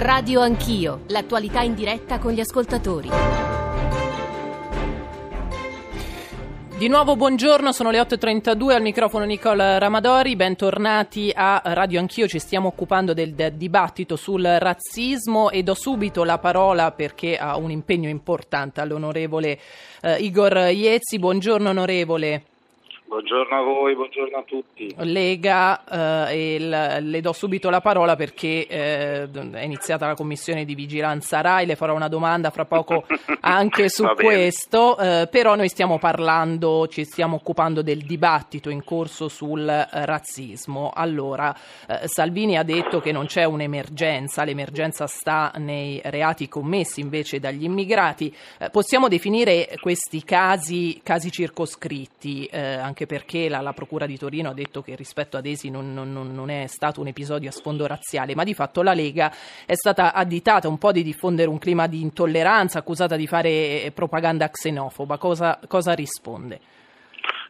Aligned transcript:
Radio 0.00 0.40
Anch'io, 0.42 1.00
l'attualità 1.08 1.62
in 1.62 1.74
diretta 1.74 2.20
con 2.20 2.30
gli 2.30 2.38
ascoltatori. 2.38 3.10
Di 6.78 6.86
nuovo 6.86 7.16
buongiorno, 7.16 7.72
sono 7.72 7.90
le 7.90 7.98
8.32 7.98 8.74
al 8.74 8.82
microfono 8.82 9.24
Nicola 9.24 9.78
Ramadori, 9.78 10.36
bentornati 10.36 11.32
a 11.34 11.60
Radio 11.64 11.98
Anch'io, 11.98 12.28
ci 12.28 12.38
stiamo 12.38 12.68
occupando 12.68 13.12
del 13.12 13.54
dibattito 13.56 14.14
sul 14.14 14.44
razzismo 14.44 15.50
e 15.50 15.64
do 15.64 15.74
subito 15.74 16.22
la 16.22 16.38
parola 16.38 16.92
perché 16.92 17.36
ha 17.36 17.56
un 17.56 17.72
impegno 17.72 18.08
importante 18.08 18.80
all'onorevole 18.80 19.58
eh, 20.00 20.18
Igor 20.18 20.68
Iezzi, 20.70 21.18
buongiorno 21.18 21.70
onorevole. 21.70 22.44
Buongiorno 23.08 23.56
a 23.56 23.62
voi, 23.62 23.94
buongiorno 23.94 24.36
a 24.36 24.42
tutti. 24.42 24.94
Lega, 24.98 26.28
eh, 26.28 26.60
l- 26.60 26.98
le 27.00 27.20
do 27.22 27.32
subito 27.32 27.70
la 27.70 27.80
parola 27.80 28.16
perché 28.16 28.66
eh, 28.66 29.30
è 29.30 29.62
iniziata 29.62 30.06
la 30.06 30.14
commissione 30.14 30.66
di 30.66 30.74
vigilanza 30.74 31.40
RAI, 31.40 31.64
le 31.64 31.74
farò 31.74 31.94
una 31.94 32.08
domanda 32.08 32.50
fra 32.50 32.66
poco 32.66 33.06
anche 33.40 33.88
su 33.88 34.04
questo, 34.14 34.98
eh, 34.98 35.26
però 35.30 35.54
noi 35.54 35.70
stiamo 35.70 35.98
parlando, 35.98 36.86
ci 36.86 37.04
stiamo 37.04 37.36
occupando 37.36 37.80
del 37.80 38.02
dibattito 38.02 38.68
in 38.68 38.84
corso 38.84 39.28
sul 39.28 39.64
razzismo. 39.64 40.92
Allora, 40.94 41.56
eh, 41.88 42.06
Salvini 42.08 42.58
ha 42.58 42.62
detto 42.62 43.00
che 43.00 43.10
non 43.10 43.24
c'è 43.24 43.44
un'emergenza, 43.44 44.44
l'emergenza 44.44 45.06
sta 45.06 45.50
nei 45.56 45.98
reati 46.04 46.46
commessi 46.46 47.00
invece 47.00 47.40
dagli 47.40 47.64
immigrati. 47.64 48.30
Eh, 48.58 48.68
possiamo 48.68 49.08
definire 49.08 49.66
questi 49.80 50.22
casi, 50.24 51.00
casi 51.02 51.30
circoscritti, 51.30 52.44
eh, 52.44 52.74
anche 52.74 52.97
anche 52.98 53.06
perché 53.06 53.48
la, 53.48 53.60
la, 53.60 53.72
Procura 53.72 54.06
di 54.06 54.18
Torino 54.18 54.50
ha 54.50 54.54
detto 54.54 54.82
che 54.82 54.96
rispetto 54.96 55.36
ad 55.36 55.46
Esi 55.46 55.70
non, 55.70 55.94
non, 55.94 56.10
non, 56.10 56.50
è 56.50 56.66
stato 56.66 57.00
un 57.00 57.06
episodio 57.06 57.48
a 57.50 57.52
sfondo 57.52 57.86
razziale, 57.86 58.34
ma 58.34 58.42
di 58.42 58.54
fatto 58.54 58.82
la 58.82 58.92
Lega 58.92 59.32
è 59.64 59.74
stata 59.74 60.12
additata 60.12 60.66
un 60.66 60.78
po' 60.78 60.90
di 60.90 61.04
diffondere 61.04 61.48
un 61.48 61.58
clima 61.58 61.86
di 61.86 62.00
intolleranza, 62.00 62.80
accusata 62.80 63.14
di 63.14 63.28
fare 63.28 63.92
propaganda 63.94 64.48
xenofoba. 64.48 65.16
Cosa, 65.16 65.60
cosa 65.68 65.92
risponde? 65.92 66.60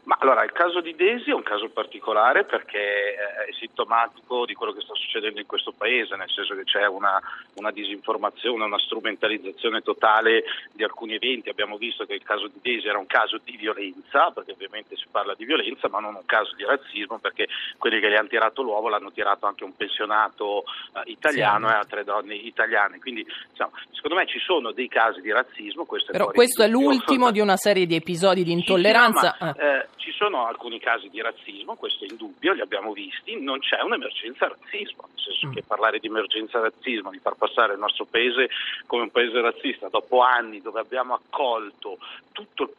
Ma 0.09 0.17
allora, 0.21 0.43
il 0.43 0.53
caso 0.53 0.81
di 0.81 0.95
Desi 0.97 1.29
è 1.29 1.35
un 1.35 1.43
caso 1.43 1.69
particolare 1.69 2.45
perché 2.45 2.79
eh, 2.79 3.51
è 3.51 3.53
sintomatico 3.53 4.47
di 4.47 4.55
quello 4.55 4.73
che 4.73 4.81
sta 4.81 4.95
succedendo 4.95 5.39
in 5.39 5.45
questo 5.45 5.75
paese, 5.77 6.17
nel 6.17 6.31
senso 6.31 6.55
che 6.55 6.65
c'è 6.65 6.87
una, 6.87 7.21
una 7.57 7.71
disinformazione, 7.71 8.65
una 8.65 8.79
strumentalizzazione 8.79 9.83
totale 9.83 10.45
di 10.73 10.83
alcuni 10.83 11.13
eventi. 11.13 11.51
Abbiamo 11.51 11.77
visto 11.77 12.07
che 12.07 12.15
il 12.15 12.23
caso 12.23 12.47
di 12.47 12.59
Desi 12.63 12.89
era 12.89 12.97
un 12.97 13.05
caso 13.05 13.39
di 13.45 13.55
violenza, 13.59 14.31
perché 14.31 14.53
ovviamente 14.53 14.97
si 14.97 15.05
parla 15.11 15.35
di 15.35 15.45
violenza, 15.45 15.91
ma 15.91 16.01
non 16.01 16.15
un 16.15 16.25
caso 16.25 16.55
di 16.55 16.65
razzismo, 16.65 17.19
perché 17.19 17.47
quelli 17.77 18.01
che 18.01 18.09
gli 18.09 18.17
hanno 18.17 18.29
tirato 18.29 18.63
l'uovo 18.63 18.89
l'hanno 18.89 19.13
tirato 19.13 19.45
anche 19.45 19.65
un 19.65 19.77
pensionato 19.77 20.65
eh, 20.95 21.03
italiano 21.11 21.69
sì. 21.69 21.75
e 21.75 21.77
altre 21.77 22.05
donne 22.05 22.35
italiane. 22.35 22.99
Quindi 22.99 23.27
diciamo, 23.51 23.73
secondo 23.93 24.17
me 24.17 24.27
ci 24.27 24.39
sono 24.39 24.73
dei 24.73 24.89
casi 24.89 25.21
di 25.21 25.31
razzismo. 25.31 25.85
Questo 25.85 26.13
Però 26.13 26.31
questo 26.31 26.63
è 26.63 26.67
l'ultimo 26.67 27.31
di 27.31 27.41
una 27.41 27.57
serie 27.57 27.85
di 27.85 27.95
episodi 27.95 28.43
di 28.43 28.53
intolleranza. 28.53 29.33
Sì, 29.33 29.37
sì, 29.37 29.45
ma, 29.45 29.55
eh, 29.55 29.87
ci 30.09 30.15
sono 30.17 30.47
alcuni 30.47 30.79
casi 30.79 31.11
di 31.11 31.21
razzismo, 31.21 31.77
questo 31.77 32.05
è 32.05 32.09
indubbio, 32.09 32.55
li 32.55 32.63
abbiamo 32.63 32.93
visti, 32.93 33.39
non 33.39 33.59
c'è 33.59 33.83
un'emergenza 33.83 34.49
razzismo, 34.49 35.05
nel 35.07 35.23
senso 35.23 35.47
mm. 35.49 35.53
che 35.53 35.63
parlare 35.63 35.99
di 35.99 36.07
emergenza 36.07 36.61
razzismo, 36.61 37.11
di 37.11 37.19
far 37.19 37.35
passare 37.35 37.75
il 37.75 37.79
nostro 37.79 38.07
paese 38.07 38.49
come 38.87 39.03
un 39.03 39.11
paese 39.11 39.39
razzista 39.43 39.89
dopo 39.89 40.23
anni 40.23 40.63
dove 40.63 40.81
abbiamo 40.81 41.13
accolto 41.13 41.99
tutto 42.33 42.63
il 42.63 42.71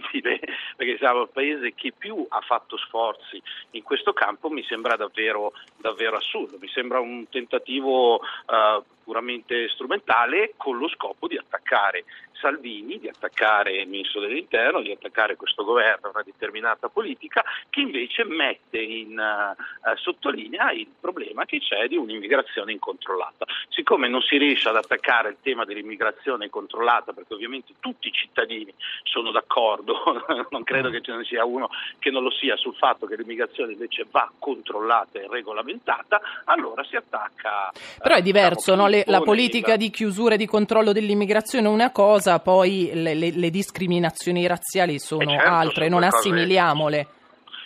possibile, 0.00 0.40
perché 0.74 0.96
siamo 0.96 1.22
il 1.22 1.28
paese 1.30 1.74
che 1.74 1.92
più 1.96 2.24
ha 2.30 2.40
fatto 2.40 2.78
sforzi 2.78 3.42
in 3.72 3.82
questo 3.82 4.14
campo, 4.14 4.48
mi 4.48 4.64
sembra 4.64 4.96
davvero, 4.96 5.52
davvero 5.76 6.16
assurdo, 6.16 6.56
mi 6.58 6.68
sembra 6.68 6.98
un 6.98 7.28
tentativo 7.28 8.14
uh, 8.14 8.82
puramente 9.04 9.68
strumentale 9.68 10.54
con 10.56 10.78
lo 10.78 10.88
scopo 10.88 11.26
di 11.26 11.36
attaccare 11.36 12.04
Salvini, 12.40 12.98
di 12.98 13.08
attaccare 13.08 13.76
il 13.76 13.88
ministro 13.88 14.20
dell'interno, 14.20 14.80
di 14.80 14.90
attaccare 14.90 15.36
questo 15.36 15.64
governo, 15.64 16.10
una 16.12 16.22
determinata 16.22 16.88
politica 16.88 17.44
che 17.68 17.80
invece 17.80 18.24
mette 18.24 18.78
in 18.78 19.18
uh, 19.18 19.96
sottolinea 19.96 20.72
il 20.72 20.88
problema 20.98 21.44
che 21.44 21.60
c'è 21.60 21.86
di 21.86 21.96
un'immigrazione 21.96 22.72
incontrollata. 22.72 23.44
Siccome 23.68 24.08
non 24.08 24.22
si 24.22 24.36
riesce 24.36 24.68
ad 24.68 24.76
attaccare 24.76 25.30
il 25.30 25.36
tema 25.42 25.64
dell'immigrazione 25.64 26.44
incontrollata, 26.46 27.12
perché 27.12 27.34
ovviamente 27.34 27.74
tutti 27.80 28.08
i 28.08 28.12
cittadini 28.12 28.72
sono 29.04 29.30
d'accordo, 29.30 30.24
non 30.50 30.64
credo 30.64 30.90
che 30.90 31.00
ce 31.00 31.14
ne 31.14 31.24
sia 31.24 31.44
uno 31.44 31.68
che 31.98 32.10
non 32.10 32.22
lo 32.22 32.30
sia 32.30 32.56
sul 32.56 32.74
fatto 32.74 33.06
che 33.06 33.16
l'immigrazione 33.16 33.72
invece 33.72 34.06
va 34.10 34.30
controllata 34.38 35.18
e 35.18 35.26
regolamentata, 35.28 36.20
allora 36.44 36.82
si 36.84 36.96
attacca. 36.96 37.70
Però 38.02 38.14
è 38.14 38.22
diverso, 38.22 38.72
diciamo, 38.72 38.82
no? 38.82 38.88
Le, 38.88 39.04
la 39.06 39.20
politica 39.20 39.76
di 39.76 39.90
chiusura 39.90 40.34
e 40.34 40.38
di 40.38 40.46
controllo 40.46 40.92
dell'immigrazione 40.92 41.66
è 41.66 41.70
una 41.70 41.90
cosa 41.90 42.29
cosa, 42.30 42.38
poi 42.38 42.90
le, 42.94 43.14
le, 43.14 43.32
le 43.32 43.50
discriminazioni 43.50 44.46
razziali 44.46 44.98
sono 45.00 45.30
certo, 45.30 45.48
altre, 45.48 45.84
sono 45.88 45.98
non 45.98 46.08
assimiliamole. 46.08 47.06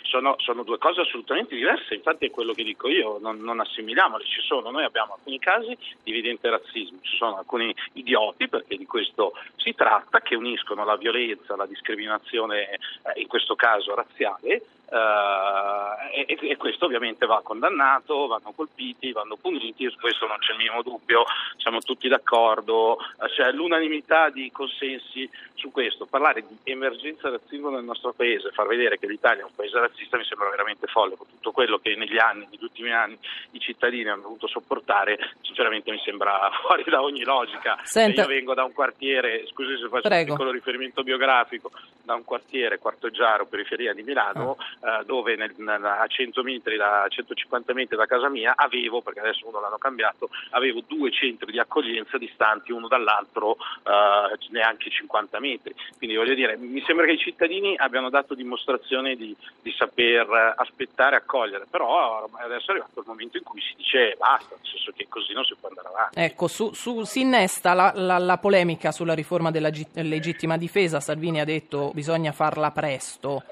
Sono, 0.01 0.35
sono, 0.37 0.63
due 0.63 0.77
cose 0.77 1.01
assolutamente 1.01 1.55
diverse, 1.55 1.93
infatti 1.93 2.27
è 2.27 2.29
quello 2.29 2.53
che 2.53 2.63
dico 2.63 2.87
io, 2.87 3.17
non, 3.19 3.39
non 3.39 3.59
assimiliamole, 3.59 4.23
ci 4.23 4.39
sono, 4.41 4.71
noi 4.71 4.85
abbiamo 4.85 5.15
alcuni 5.15 5.39
casi 5.39 5.77
di 6.03 6.11
evidente 6.11 6.49
razzismo, 6.49 6.99
ci 7.01 7.17
sono 7.17 7.37
alcuni 7.37 7.75
idioti, 7.93 8.47
perché 8.47 8.77
di 8.77 8.85
questo 8.85 9.33
si 9.57 9.73
tratta, 9.75 10.21
che 10.21 10.35
uniscono 10.35 10.85
la 10.85 10.95
violenza, 10.95 11.57
la 11.57 11.65
discriminazione, 11.65 12.69
eh, 12.69 12.79
in 13.19 13.27
questo 13.27 13.55
caso 13.55 13.93
razziale, 13.93 14.61
Uh, 14.87 16.13
e, 16.13 16.37
e, 16.49 16.57
questo 16.57 16.85
ovviamente 16.85 17.25
va 17.25 17.41
condannato, 17.41 18.27
vanno 18.27 18.51
colpiti, 18.55 19.11
vanno 19.11 19.35
puniti, 19.35 19.89
su 19.89 19.97
questo 19.99 20.27
non 20.27 20.37
c'è 20.37 20.51
il 20.51 20.57
minimo 20.57 20.83
dubbio, 20.83 21.25
siamo 21.57 21.79
tutti 21.79 22.07
d'accordo, 22.07 22.91
uh, 22.93 23.25
c'è 23.25 23.51
l'unanimità 23.51 24.29
di 24.29 24.51
consensi 24.51 25.27
su 25.55 25.71
questo. 25.71 26.05
Parlare 26.05 26.45
di 26.47 26.71
emergenza 26.71 27.29
razzismo 27.29 27.69
nel 27.69 27.83
nostro 27.83 28.13
paese, 28.13 28.51
far 28.51 28.67
vedere 28.67 28.99
che 28.99 29.07
l'Italia 29.07 29.41
è 29.41 29.45
un 29.45 29.55
paese 29.55 29.79
razzista 29.79 30.17
mi 30.17 30.25
sembra 30.25 30.49
veramente 30.49 30.85
folle, 30.87 31.15
con 31.15 31.27
tutto 31.27 31.51
quello 31.51 31.79
che 31.79 31.95
negli 31.95 32.19
anni, 32.19 32.47
negli 32.51 32.63
ultimi 32.63 32.91
anni 32.91 33.17
i 33.51 33.59
cittadini 33.59 34.07
hanno 34.09 34.21
dovuto 34.21 34.47
sopportare, 34.47 35.17
sinceramente 35.41 35.91
mi 35.91 36.01
sembra 36.05 36.49
fuori 36.61 36.83
da 36.85 37.01
ogni 37.01 37.23
logica. 37.23 37.79
Senta. 37.83 38.21
Io 38.21 38.27
vengo 38.27 38.53
da 38.53 38.63
un 38.63 38.73
quartiere, 38.73 39.47
scusi 39.47 39.77
se 39.77 39.87
faccio 39.89 40.07
Prego. 40.07 40.31
un 40.31 40.37
piccolo 40.37 40.51
riferimento 40.51 41.01
biografico, 41.03 41.71
da 42.03 42.13
un 42.13 42.23
quartiere, 42.23 42.77
Quarto 42.77 43.09
Giaro, 43.09 43.47
periferia 43.47 43.93
di 43.93 44.03
Milano, 44.03 44.55
ah 44.59 44.74
eh, 44.81 45.03
dove 45.05 45.35
nel, 45.35 45.53
a 45.67 46.05
100 46.07 46.43
metri, 46.43 46.77
da, 46.77 47.05
150 47.07 47.73
metri 47.73 47.95
da 47.95 48.05
casa 48.05 48.29
mia 48.29 48.53
avevo, 48.55 49.01
perché 49.01 49.19
adesso 49.19 49.47
uno 49.47 49.59
l'hanno 49.59 49.77
cambiato, 49.77 50.29
avevo 50.51 50.81
due 50.85 51.11
centri 51.11 51.51
di 51.51 51.59
accoglienza 51.59 52.17
distanti 52.17 52.71
uno 52.71 52.87
dall'altro 52.87 53.57
eh, 53.83 54.37
neanche 54.49 54.89
50 54.89 55.39
metri. 55.39 55.73
Quindi 55.97 56.15
voglio 56.15 56.33
dire, 56.33 56.57
mi 56.57 56.83
sembra 56.85 57.05
che 57.05 57.13
i 57.13 57.17
cittadini 57.17 57.75
abbiano 57.77 58.09
dato 58.09 58.33
dimostrazione 58.33 59.15
di, 59.15 59.35
di 59.61 59.73
saper 59.77 60.53
aspettare 60.57 61.15
e 61.15 61.19
accogliere, 61.19 61.65
però 61.69 62.29
adesso 62.33 62.67
è 62.67 62.71
arrivato 62.71 62.99
il 62.99 63.05
momento 63.07 63.37
in 63.37 63.43
cui 63.43 63.61
si 63.61 63.73
dice 63.77 64.15
basta, 64.17 64.55
nel 64.55 64.67
senso 64.69 64.91
che 64.95 65.07
così 65.09 65.33
non 65.33 65.43
si 65.43 65.55
può 65.59 65.69
andare 65.69 65.87
avanti. 65.87 66.19
Ecco, 66.19 66.47
su, 66.47 66.73
su, 66.73 67.03
si 67.03 67.21
innesta 67.21 67.73
la, 67.73 67.91
la, 67.95 68.17
la 68.17 68.37
polemica 68.37 68.91
sulla 68.91 69.13
riforma 69.13 69.51
della 69.51 69.69
legittima 69.93 70.57
difesa, 70.57 70.99
Salvini 70.99 71.39
ha 71.39 71.45
detto 71.45 71.91
bisogna 71.93 72.31
farla 72.31 72.71
presto. 72.71 73.43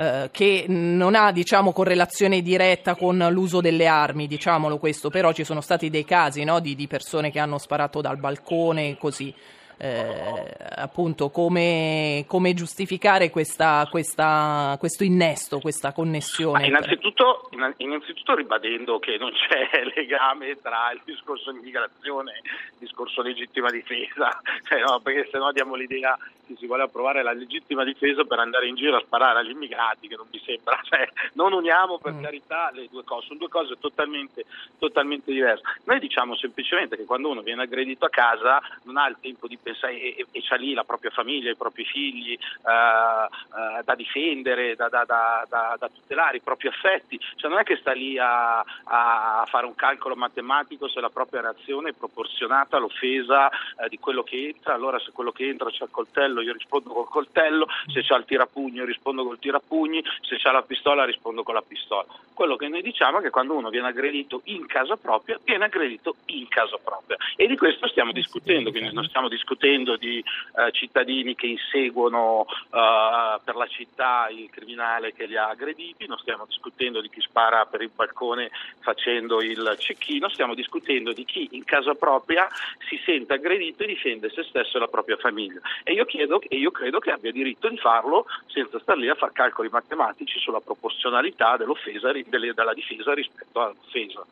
Eh, 0.00 0.28
che 0.30 0.66
non 0.68 1.16
ha 1.16 1.32
diciamo, 1.32 1.72
correlazione 1.72 2.40
diretta 2.40 2.94
con 2.94 3.18
l'uso 3.32 3.60
delle 3.60 3.88
armi, 3.88 4.28
diciamolo 4.28 4.78
questo, 4.78 5.10
però 5.10 5.32
ci 5.32 5.42
sono 5.42 5.60
stati 5.60 5.90
dei 5.90 6.04
casi 6.04 6.44
no, 6.44 6.60
di, 6.60 6.76
di 6.76 6.86
persone 6.86 7.32
che 7.32 7.40
hanno 7.40 7.58
sparato 7.58 8.00
dal 8.00 8.16
balcone 8.16 8.90
e 8.90 8.96
così 8.96 9.34
eh, 9.76 10.54
appunto 10.76 11.30
come, 11.30 12.24
come 12.28 12.54
giustificare 12.54 13.30
questa, 13.30 13.88
questa, 13.90 14.76
questo 14.78 15.02
innesto, 15.02 15.58
questa 15.58 15.92
connessione? 15.92 16.66
Innanzitutto, 16.66 17.48
innanzitutto, 17.78 18.36
ribadendo 18.36 19.00
che 19.00 19.16
non 19.18 19.32
c'è 19.32 19.82
legame 19.96 20.60
tra 20.60 20.92
il 20.92 21.00
discorso 21.04 21.50
immigrazione 21.50 22.34
e 22.34 22.40
il 22.44 22.76
discorso 22.78 23.20
legittima 23.20 23.70
difesa, 23.70 24.40
cioè, 24.68 24.78
no, 24.80 25.00
perché 25.00 25.28
se 25.30 25.38
no 25.38 25.50
diamo 25.50 25.74
l'idea 25.74 26.16
che 26.48 26.56
si 26.58 26.66
vuole 26.66 26.84
approvare 26.84 27.22
la 27.22 27.32
legittima 27.32 27.84
difesa 27.84 28.24
per 28.24 28.38
andare 28.38 28.66
in 28.66 28.74
giro 28.74 28.96
a 28.96 29.00
sparare 29.00 29.40
agli 29.40 29.50
immigrati, 29.50 30.08
che 30.08 30.16
non 30.16 30.26
mi 30.32 30.40
sembra, 30.44 30.80
cioè, 30.88 31.06
non 31.34 31.52
uniamo 31.52 31.98
per 31.98 32.14
mm. 32.14 32.22
carità 32.22 32.70
le 32.72 32.88
due 32.90 33.04
cose, 33.04 33.26
sono 33.26 33.38
due 33.38 33.48
cose 33.48 33.76
totalmente, 33.78 34.46
totalmente 34.78 35.30
diverse. 35.30 35.62
Noi 35.84 36.00
diciamo 36.00 36.34
semplicemente 36.36 36.96
che 36.96 37.04
quando 37.04 37.28
uno 37.28 37.42
viene 37.42 37.62
aggredito 37.62 38.06
a 38.06 38.10
casa 38.10 38.60
non 38.84 38.96
ha 38.96 39.06
il 39.08 39.16
tempo 39.20 39.46
di 39.46 39.58
pensare 39.58 40.00
e, 40.00 40.26
e, 40.30 40.40
c'ha 40.42 40.56
lì 40.56 40.72
la 40.72 40.84
propria 40.84 41.10
famiglia, 41.10 41.50
i 41.50 41.56
propri 41.56 41.84
figli 41.84 42.38
uh, 42.62 42.68
uh, 42.70 43.82
da 43.84 43.94
difendere, 43.94 44.74
da, 44.74 44.88
da, 44.88 45.04
da, 45.04 45.44
da, 45.78 45.90
tutelare, 45.92 46.38
i 46.38 46.40
propri 46.40 46.68
affetti, 46.68 47.20
cioè 47.36 47.50
non 47.50 47.58
è 47.58 47.62
che 47.62 47.76
sta 47.76 47.92
lì 47.92 48.18
a, 48.18 48.60
a, 48.60 49.44
fare 49.46 49.66
un 49.66 49.74
calcolo 49.74 50.16
matematico 50.16 50.88
se 50.88 51.00
la 51.00 51.10
propria 51.10 51.42
reazione 51.42 51.90
è 51.90 51.94
proporzionata 51.94 52.76
all'offesa 52.78 53.48
uh, 53.48 53.88
di 53.88 53.98
quello 53.98 54.22
che 54.22 54.48
entra, 54.48 54.74
allora 54.74 54.98
se 54.98 55.12
quello 55.12 55.32
che 55.32 55.46
entra 55.46 55.70
c'è 55.70 55.84
il 55.84 55.90
coltello 55.90 56.37
coltello 56.38 56.42
io 56.42 56.52
rispondo 56.52 56.92
col 56.92 57.08
coltello, 57.08 57.66
se 57.92 58.02
c'ha 58.02 58.16
il 58.16 58.24
tirapugno 58.24 58.84
rispondo 58.84 59.24
col 59.24 59.38
tirapugni, 59.38 60.02
se 60.22 60.36
c'ha 60.38 60.52
la 60.52 60.62
pistola 60.62 61.04
rispondo 61.04 61.42
con 61.42 61.54
la 61.54 61.62
pistola. 61.62 62.06
Quello 62.32 62.56
che 62.56 62.68
noi 62.68 62.82
diciamo 62.82 63.18
è 63.18 63.22
che 63.22 63.30
quando 63.30 63.54
uno 63.54 63.68
viene 63.68 63.88
aggredito 63.88 64.42
in 64.44 64.66
casa 64.66 64.96
propria, 64.96 65.38
viene 65.42 65.64
aggredito 65.64 66.16
in 66.26 66.46
casa 66.48 66.78
propria 66.82 67.16
e 67.36 67.46
di 67.46 67.56
questo 67.56 67.88
stiamo 67.88 68.12
discutendo, 68.12 68.70
quindi 68.70 68.92
non 68.92 69.04
stiamo 69.04 69.28
discutendo 69.28 69.96
di 69.96 70.18
eh, 70.18 70.70
cittadini 70.72 71.34
che 71.34 71.46
inseguono 71.46 72.46
eh, 72.48 73.40
per 73.42 73.56
la 73.56 73.66
città 73.66 74.28
il 74.30 74.48
criminale 74.50 75.12
che 75.12 75.26
li 75.26 75.36
ha 75.36 75.48
aggrediti, 75.48 76.06
non 76.06 76.18
stiamo 76.18 76.44
discutendo 76.46 77.00
di 77.00 77.08
chi 77.08 77.20
spara 77.20 77.66
per 77.66 77.82
il 77.82 77.90
balcone 77.94 78.50
facendo 78.80 79.42
il 79.42 79.76
cecchino, 79.78 80.28
stiamo 80.28 80.54
discutendo 80.54 81.12
di 81.12 81.24
chi 81.24 81.48
in 81.52 81.64
casa 81.64 81.94
propria 81.94 82.48
si 82.88 83.00
sente 83.04 83.34
aggredito 83.34 83.82
e 83.82 83.86
difende 83.86 84.30
se 84.30 84.44
stesso 84.44 84.76
e 84.76 84.80
la 84.80 84.88
propria 84.88 85.16
famiglia. 85.16 85.60
E 85.82 85.92
io, 85.92 86.04
chiedo, 86.04 86.27
e 86.48 86.56
io 86.56 86.70
credo 86.70 86.98
che 86.98 87.10
abbia 87.10 87.32
diritto 87.32 87.68
di 87.68 87.78
farlo 87.78 88.26
senza 88.46 88.78
star 88.80 88.96
lì 88.96 89.08
a 89.08 89.14
fare 89.14 89.32
calcoli 89.32 89.68
matematici 89.70 90.38
sulla 90.38 90.60
proporzionalità 90.60 91.56
dell'offesa, 91.56 92.10
della 92.12 92.74
difesa 92.74 93.14
rispetto 93.14 93.60
all'offesa. 93.60 94.24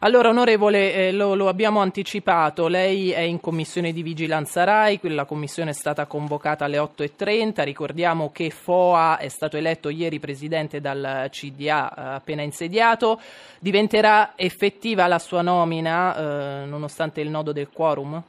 Allora, 0.00 0.30
onorevole, 0.30 0.94
eh, 0.94 1.12
lo, 1.12 1.34
lo, 1.34 1.48
abbiamo 1.48 1.80
anticipato, 1.80 2.68
lei 2.68 3.10
è 3.10 3.20
in 3.20 3.40
commissione 3.40 3.92
di 3.92 4.02
vigilanza 4.02 4.64
RAI, 4.64 4.98
la 5.02 5.24
commissione 5.24 5.70
è 5.70 5.74
stata 5.74 6.06
convocata 6.06 6.64
alle 6.64 6.78
8.30, 6.78 7.62
ricordiamo 7.64 8.32
che 8.32 8.50
FOA 8.50 9.18
è 9.18 9.28
stato 9.28 9.56
eletto 9.56 9.90
ieri 9.90 10.18
presidente 10.18 10.80
dal 10.80 11.28
CDA 11.30 11.94
eh, 11.94 12.00
appena 12.14 12.42
insediato, 12.42 13.20
diventerà 13.58 14.32
effettiva 14.36 15.06
la 15.06 15.18
sua 15.18 15.42
nomina 15.42 16.16
eh, 16.62 16.66
nonostante 16.66 17.20
il 17.20 17.28
nodo 17.28 17.52
del 17.52 17.68
quorum? 17.72 18.20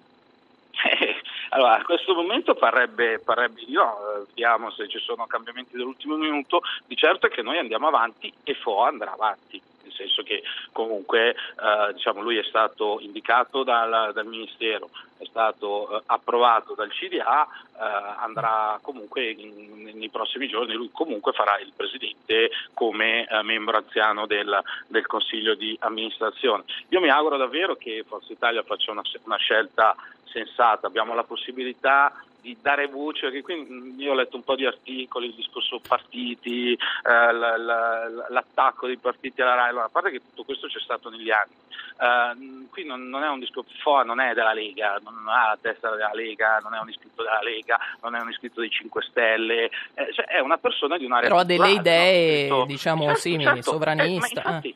Allora, 1.53 1.77
a 1.77 1.83
questo 1.83 2.15
momento 2.15 2.55
parrebbe, 2.55 3.21
di 3.53 3.73
no, 3.73 3.95
eh, 3.95 4.23
vediamo 4.29 4.71
se 4.71 4.87
ci 4.87 4.97
sono 4.97 5.27
cambiamenti 5.27 5.77
dell'ultimo 5.77 6.15
minuto, 6.15 6.61
di 6.87 6.95
certo 6.95 7.27
è 7.27 7.29
che 7.29 7.43
noi 7.43 7.59
andiamo 7.59 7.85
avanti 7.85 8.33
e 8.43 8.55
FOA 8.55 8.87
andrà 8.87 9.13
avanti 9.13 9.61
nel 9.83 9.91
senso 9.93 10.23
che 10.23 10.41
comunque 10.71 11.29
eh, 11.29 11.93
diciamo, 11.93 12.21
lui 12.21 12.37
è 12.37 12.43
stato 12.43 12.97
indicato 13.01 13.63
dal, 13.63 14.11
dal 14.13 14.25
Ministero, 14.25 14.89
è 15.17 15.25
stato 15.25 15.97
eh, 15.97 16.03
approvato 16.07 16.73
dal 16.73 16.89
CDA, 16.89 17.45
eh, 17.45 18.17
andrà 18.17 18.79
comunque 18.81 19.29
in, 19.29 19.91
nei 19.93 20.09
prossimi 20.09 20.47
giorni, 20.47 20.73
lui 20.73 20.89
comunque 20.91 21.33
farà 21.33 21.59
il 21.59 21.71
Presidente 21.75 22.49
come 22.73 23.27
eh, 23.27 23.43
membro 23.43 23.77
anziano 23.77 24.25
del, 24.25 24.59
del, 24.87 25.05
Consiglio 25.05 25.53
di 25.53 25.77
amministrazione. 25.81 26.63
Io 26.89 26.99
mi 26.99 27.09
auguro 27.09 27.37
davvero 27.37 27.75
che 27.75 28.03
Forza 28.07 28.33
Italia 28.33 28.63
faccia 28.63 28.91
una, 28.91 29.03
una 29.25 29.37
scelta 29.37 29.95
sensata, 30.33 30.87
abbiamo 30.87 31.13
la 31.13 31.23
possibilità 31.23 32.11
di 32.41 32.57
dare 32.61 32.87
voce, 32.87 33.29
perché 33.29 33.41
qui 33.41 33.95
io 33.97 34.11
ho 34.11 34.15
letto 34.15 34.35
un 34.35 34.43
po' 34.43 34.55
di 34.55 34.65
articoli, 34.65 35.27
il 35.27 35.33
discorso 35.33 35.79
partiti, 35.79 36.73
eh, 36.73 37.31
l'attacco 37.31 38.87
dei 38.87 38.97
partiti 38.97 39.41
alla 39.41 39.55
RAI, 39.55 39.69
allora, 39.69 39.85
a 39.85 39.89
parte 39.89 40.11
che 40.11 40.19
tutto 40.19 40.43
questo 40.43 40.67
c'è 40.67 40.79
stato 40.79 41.09
negli 41.09 41.31
anni, 41.31 41.53
eh, 41.99 42.67
qui 42.69 42.83
non, 42.85 43.07
non, 43.07 43.23
è 43.23 43.29
un 43.29 43.39
discorso, 43.39 43.71
FOA 43.81 44.03
non 44.03 44.19
è 44.19 44.33
della 44.33 44.51
Lega, 44.51 44.99
non 45.01 45.25
ha 45.27 45.47
la 45.49 45.57
testa 45.61 45.89
della 45.91 46.11
Lega, 46.13 46.59
non 46.61 46.73
è 46.73 46.79
un 46.79 46.89
iscritto 46.89 47.23
della 47.23 47.41
Lega, 47.41 47.79
non 48.01 48.15
è 48.15 48.19
un 48.19 48.29
iscritto 48.29 48.59
dei 48.59 48.69
5 48.69 49.01
Stelle, 49.03 49.69
eh, 49.93 50.13
cioè 50.13 50.25
è 50.25 50.39
una 50.39 50.57
persona 50.57 50.97
di 50.97 51.05
un'area 51.05 51.29
Però 51.29 51.39
ha 51.39 51.45
delle 51.45 51.71
idee, 51.71 52.49
no? 52.49 52.65
diciamo, 52.65 53.05
certo, 53.05 53.19
simili, 53.19 53.43
certo, 53.45 53.71
sovranista. 53.71 54.41
Eh, 54.41 54.47
infatti, 54.47 54.75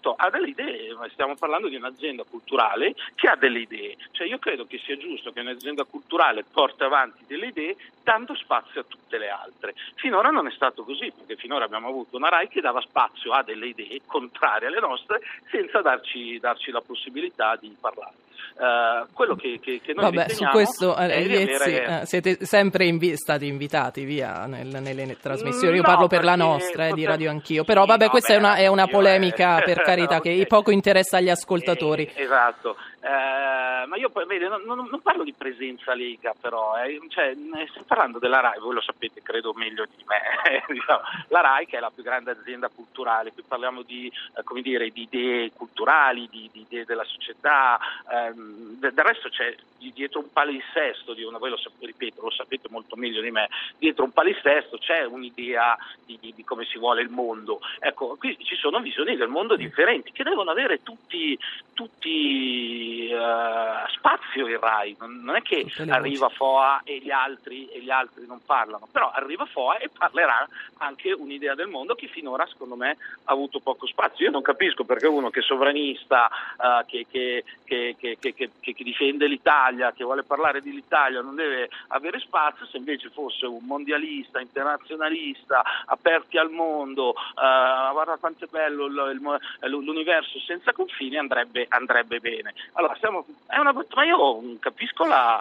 Certo, 0.00 0.14
ha 0.16 0.30
delle 0.30 0.48
idee, 0.48 0.96
stiamo 1.10 1.36
parlando 1.36 1.68
di 1.68 1.76
un'azienda 1.76 2.24
culturale 2.24 2.94
che 3.14 3.28
ha 3.28 3.36
delle 3.36 3.58
idee, 3.58 3.98
cioè 4.12 4.26
io 4.26 4.38
credo 4.38 4.66
che 4.66 4.78
sia 4.78 4.96
giusto 4.96 5.30
che 5.30 5.40
un'azienda 5.40 5.84
culturale 5.84 6.42
porti 6.42 6.84
avanti 6.84 7.24
delle 7.26 7.48
idee 7.48 7.76
dando 8.02 8.34
spazio 8.34 8.80
a 8.80 8.84
tutte 8.88 9.18
le 9.18 9.28
altre. 9.28 9.74
Finora 9.96 10.30
non 10.30 10.46
è 10.46 10.50
stato 10.52 10.84
così, 10.84 11.12
perché 11.14 11.36
finora 11.36 11.66
abbiamo 11.66 11.88
avuto 11.88 12.16
una 12.16 12.30
RAI 12.30 12.48
che 12.48 12.62
dava 12.62 12.80
spazio 12.80 13.32
a 13.32 13.42
delle 13.42 13.66
idee 13.66 14.00
contrarie 14.06 14.68
alle 14.68 14.80
nostre 14.80 15.20
senza 15.50 15.82
darci, 15.82 16.38
darci 16.38 16.70
la 16.70 16.80
possibilità 16.80 17.56
di 17.56 17.76
parlare. 17.78 18.14
Uh, 18.60 19.06
quello 19.14 19.36
che, 19.36 19.58
che, 19.62 19.80
che 19.82 19.94
noi 19.94 20.04
Vabbè, 20.12 20.28
su 20.28 20.44
questo 20.50 20.94
eh, 20.94 21.22
Iezzi, 21.22 21.62
avere... 21.62 22.00
eh, 22.02 22.06
siete 22.06 22.44
sempre 22.44 22.84
invi- 22.84 23.16
stati 23.16 23.46
invitati 23.46 24.04
via 24.04 24.44
nel, 24.44 24.66
nelle 24.82 25.16
trasmissioni. 25.18 25.76
Io 25.76 25.82
no, 25.82 25.88
parlo 25.88 26.08
per 26.08 26.24
la 26.24 26.36
nostra 26.36 26.88
eh, 26.88 26.92
di 26.92 27.06
Radio 27.06 27.30
Anch'io, 27.30 27.64
però 27.64 27.86
vabbè, 27.86 28.04
no, 28.04 28.10
questa 28.10 28.34
beh, 28.34 28.38
è, 28.38 28.38
una, 28.38 28.54
è 28.56 28.66
una 28.66 28.86
polemica 28.86 29.62
per 29.64 29.80
carità 29.82 30.16
okay. 30.16 30.36
che 30.36 30.46
poco 30.46 30.70
interessa 30.70 31.16
agli 31.16 31.30
ascoltatori. 31.30 32.10
Eh, 32.14 32.22
esatto. 32.22 32.76
Eh, 33.02 33.86
ma 33.86 33.96
io 33.96 34.10
vede, 34.26 34.48
non, 34.48 34.62
non, 34.64 34.86
non, 34.90 35.00
parlo 35.00 35.24
di 35.24 35.32
presenza 35.32 35.94
Lega, 35.94 36.34
però, 36.38 36.76
eh, 36.76 37.00
cioè, 37.08 37.34
sto 37.70 37.82
parlando 37.86 38.18
della 38.18 38.40
RAI, 38.40 38.60
voi 38.60 38.74
lo 38.74 38.82
sapete 38.82 39.22
credo 39.22 39.54
meglio 39.54 39.86
di 39.86 40.04
me. 40.06 40.62
diciamo, 40.68 41.00
la 41.28 41.40
RAI 41.40 41.66
che 41.66 41.78
è 41.78 41.80
la 41.80 41.90
più 41.90 42.02
grande 42.02 42.32
azienda 42.32 42.68
culturale, 42.68 43.32
qui 43.32 43.42
parliamo 43.46 43.82
di, 43.82 44.06
eh, 44.08 44.62
dire, 44.62 44.90
di 44.90 45.02
idee 45.02 45.52
culturali, 45.52 46.28
di, 46.28 46.50
di, 46.52 46.60
idee 46.60 46.84
della 46.84 47.04
società, 47.04 47.78
ehm, 48.10 48.78
del 48.78 48.92
resto 48.96 49.30
c'è 49.30 49.56
dietro 49.94 50.20
un 50.20 50.32
palinsesto 50.32 51.14
di 51.14 51.22
una, 51.22 51.38
voi 51.38 51.50
lo 51.50 51.58
ripeto, 51.78 52.22
lo 52.22 52.30
sapete 52.30 52.68
molto 52.70 52.96
meglio 52.96 53.20
di 53.20 53.30
me, 53.30 53.48
dietro 53.78 54.04
un 54.04 54.12
palinsesto 54.12 54.78
c'è 54.78 55.04
un'idea 55.04 55.76
di, 56.04 56.18
di, 56.20 56.44
come 56.44 56.64
si 56.64 56.78
vuole 56.78 57.02
il 57.02 57.08
mondo. 57.08 57.60
Ecco, 57.78 58.16
qui 58.18 58.36
ci 58.42 58.56
sono 58.56 58.80
visioni 58.80 59.16
del 59.16 59.28
mondo 59.28 59.56
differenti 59.56 60.12
che 60.12 60.24
devono 60.24 60.50
avere 60.50 60.82
tutti, 60.82 61.38
tutti 61.72 63.10
uh, 63.12 63.88
spazio 63.88 64.46
il 64.46 64.58
RAI, 64.58 64.96
non, 64.98 65.20
non 65.22 65.36
è 65.36 65.42
che 65.42 65.66
arriva 65.88 66.28
FOA 66.28 66.82
e 66.84 66.98
gli, 66.98 67.10
altri, 67.10 67.68
e 67.68 67.80
gli, 67.80 67.90
altri, 67.90 68.26
non 68.26 68.40
parlano, 68.44 68.88
però 68.90 69.10
arriva 69.10 69.46
FOA 69.46 69.78
e 69.78 69.88
parlerà 69.88 70.46
anche 70.78 71.12
un'idea 71.12 71.54
del 71.54 71.68
mondo 71.68 71.94
che 71.94 72.06
finora 72.08 72.46
secondo 72.46 72.76
me 72.76 72.96
ha 73.24 73.32
avuto 73.32 73.60
poco 73.60 73.86
spazio. 73.86 74.26
Io 74.26 74.30
non 74.30 74.42
capisco 74.42 74.84
perché 74.84 75.06
uno 75.06 75.30
che 75.30 75.40
è 75.40 75.42
sovranista, 75.42 76.28
uh, 76.56 76.84
che, 76.86 77.06
che, 77.10 77.44
che, 77.64 77.96
che, 77.96 78.74
difende 78.82 79.26
l'Italia, 79.26 79.69
che 79.94 80.04
vuole 80.04 80.22
parlare 80.22 80.62
dell'Italia, 80.62 81.20
non 81.20 81.34
deve 81.34 81.68
avere 81.88 82.18
spazio, 82.18 82.66
se 82.66 82.76
invece 82.76 83.10
fosse 83.10 83.46
un 83.46 83.64
mondialista, 83.64 84.40
internazionalista, 84.40 85.62
aperti 85.86 86.38
al 86.38 86.50
mondo, 86.50 87.10
uh, 87.10 87.92
guarda 87.92 88.16
quanto 88.18 88.44
è 88.44 88.48
bello 88.48 88.86
l'universo 88.86 90.38
senza 90.40 90.72
confini, 90.72 91.16
andrebbe, 91.16 91.66
andrebbe 91.68 92.20
bene. 92.20 92.54
Allora, 92.72 92.94
stiamo, 92.96 93.24
una, 93.48 93.72
ma 93.72 94.04
io 94.04 94.42
capisco 94.58 95.04
la, 95.04 95.40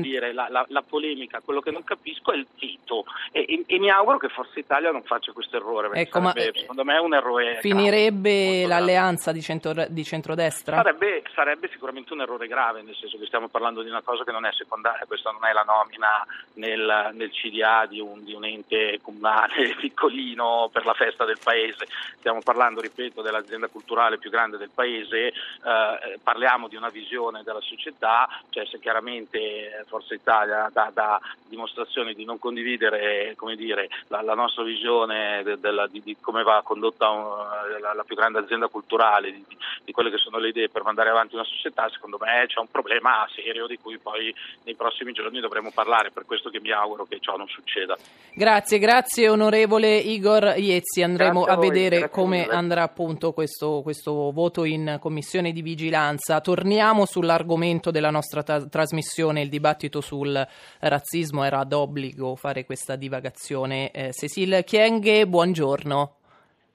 dire, 0.00 0.32
la, 0.32 0.48
la, 0.48 0.64
la, 0.68 0.82
polemica, 0.82 1.40
quello 1.44 1.60
che 1.60 1.70
non 1.70 1.84
capisco 1.84 2.32
è 2.32 2.36
il 2.36 2.46
veto 2.58 3.04
e, 3.32 3.44
e, 3.48 3.64
e, 3.66 3.78
mi 3.78 3.90
auguro 3.90 4.18
che 4.18 4.28
Forza 4.28 4.58
Italia 4.58 4.90
non 4.90 5.02
faccia 5.02 5.32
questo 5.32 5.56
errore, 5.56 5.88
ecco, 5.92 6.20
sarebbe, 6.20 6.50
ma, 6.52 6.58
secondo 6.60 6.84
me 6.84 6.96
è 6.96 7.00
un 7.00 7.14
errore. 7.14 7.58
Finirebbe 7.60 8.62
grave, 8.62 8.66
l'alleanza 8.66 9.32
di, 9.32 9.42
centro, 9.42 9.86
di, 9.88 10.04
centrodestra? 10.04 10.76
Sarebbe, 10.76 11.22
sarebbe, 11.34 11.68
sicuramente 11.70 12.12
un 12.12 12.20
errore 12.22 12.46
grave, 12.46 12.82
nel 12.82 12.96
senso 12.96 13.18
che 13.18 13.26
stiamo 13.26 13.48
parlando 13.48 13.67
di 13.74 13.88
una 13.88 14.02
cosa 14.02 14.24
che 14.24 14.32
non 14.32 14.46
è 14.46 14.52
secondaria, 14.52 15.06
questa 15.06 15.30
non 15.30 15.44
è 15.44 15.52
la 15.52 15.62
nomina 15.62 16.26
nel, 16.54 17.10
nel 17.12 17.30
CDA 17.30 17.86
di 17.86 18.00
un, 18.00 18.24
di 18.24 18.34
un 18.34 18.44
ente 18.44 19.00
comunale 19.02 19.74
piccolino 19.78 20.68
per 20.72 20.84
la 20.84 20.94
festa 20.94 21.24
del 21.24 21.38
paese, 21.42 21.86
stiamo 22.18 22.40
parlando, 22.42 22.80
ripeto, 22.80 23.22
dell'azienda 23.22 23.68
culturale 23.68 24.18
più 24.18 24.30
grande 24.30 24.56
del 24.56 24.70
paese, 24.74 25.28
eh, 25.28 26.18
parliamo 26.22 26.68
di 26.68 26.76
una 26.76 26.88
visione 26.88 27.42
della 27.42 27.60
società, 27.60 28.28
cioè 28.50 28.66
se 28.66 28.78
chiaramente 28.78 29.84
Forza 29.86 30.14
Italia 30.14 30.70
dà, 30.72 30.90
dà 30.92 31.20
dimostrazione 31.46 32.14
di 32.14 32.24
non 32.24 32.38
condividere 32.38 33.36
dire, 33.56 33.88
la, 34.08 34.22
la, 34.22 34.34
nostra 34.34 34.62
visione 34.62 35.42
de, 35.42 35.58
de 35.58 35.70
la, 35.70 35.86
di, 35.86 36.02
di, 36.02 36.16
come 36.20 36.42
va 36.42 36.62
condotta 36.62 37.08
un, 37.08 37.24
la, 37.80 37.94
la, 37.94 38.04
più 38.04 38.16
grande 38.16 38.38
azienda 38.38 38.68
culturale, 38.68 39.32
di, 39.32 39.44
di, 39.84 39.92
quelle 39.92 40.10
che 40.10 40.18
sono 40.18 40.38
le 40.38 40.48
idee 40.48 40.68
per 40.68 40.84
mandare 40.84 41.10
avanti 41.10 41.34
una 41.34 41.44
società, 41.44 41.88
secondo 41.90 42.18
me 42.20 42.44
c'è 42.46 42.60
un 42.60 42.70
problema 42.70 43.26
serio 43.34 43.57
di 43.66 43.78
cui 43.78 43.98
poi 43.98 44.34
nei 44.64 44.74
prossimi 44.74 45.12
giorni 45.12 45.40
dovremo 45.40 45.70
parlare, 45.72 46.10
per 46.10 46.24
questo 46.24 46.50
che 46.50 46.60
mi 46.60 46.70
auguro 46.70 47.04
che 47.04 47.18
ciò 47.20 47.36
non 47.36 47.48
succeda. 47.48 47.96
Grazie, 48.32 48.78
grazie 48.78 49.28
onorevole 49.28 49.96
Igor 49.96 50.54
Iezzi, 50.56 51.02
andremo 51.02 51.44
a, 51.44 51.52
a, 51.52 51.56
vedere 51.56 52.10
come 52.10 52.46
andrà 52.46 52.82
appunto 52.82 53.32
questo, 53.32 53.80
questo 53.82 54.30
voto 54.32 54.64
in 54.64 54.98
commissione 55.00 55.52
di 55.52 55.62
vigilanza. 55.62 56.40
Torniamo 56.40 57.06
sull'argomento 57.06 57.90
della 57.90 58.10
nostra 58.10 58.42
ta- 58.42 58.66
trasmissione, 58.66 59.42
il 59.42 59.48
dibattito 59.48 60.00
sul 60.00 60.46
razzismo, 60.80 61.44
era 61.44 61.64
d'obbligo 61.64 62.36
fare 62.36 62.64
questa 62.64 62.96
divagazione. 62.96 63.90
Eh, 63.90 64.12
Cecil 64.12 64.62
Chienghe, 64.64 65.26
buongiorno. 65.26 66.17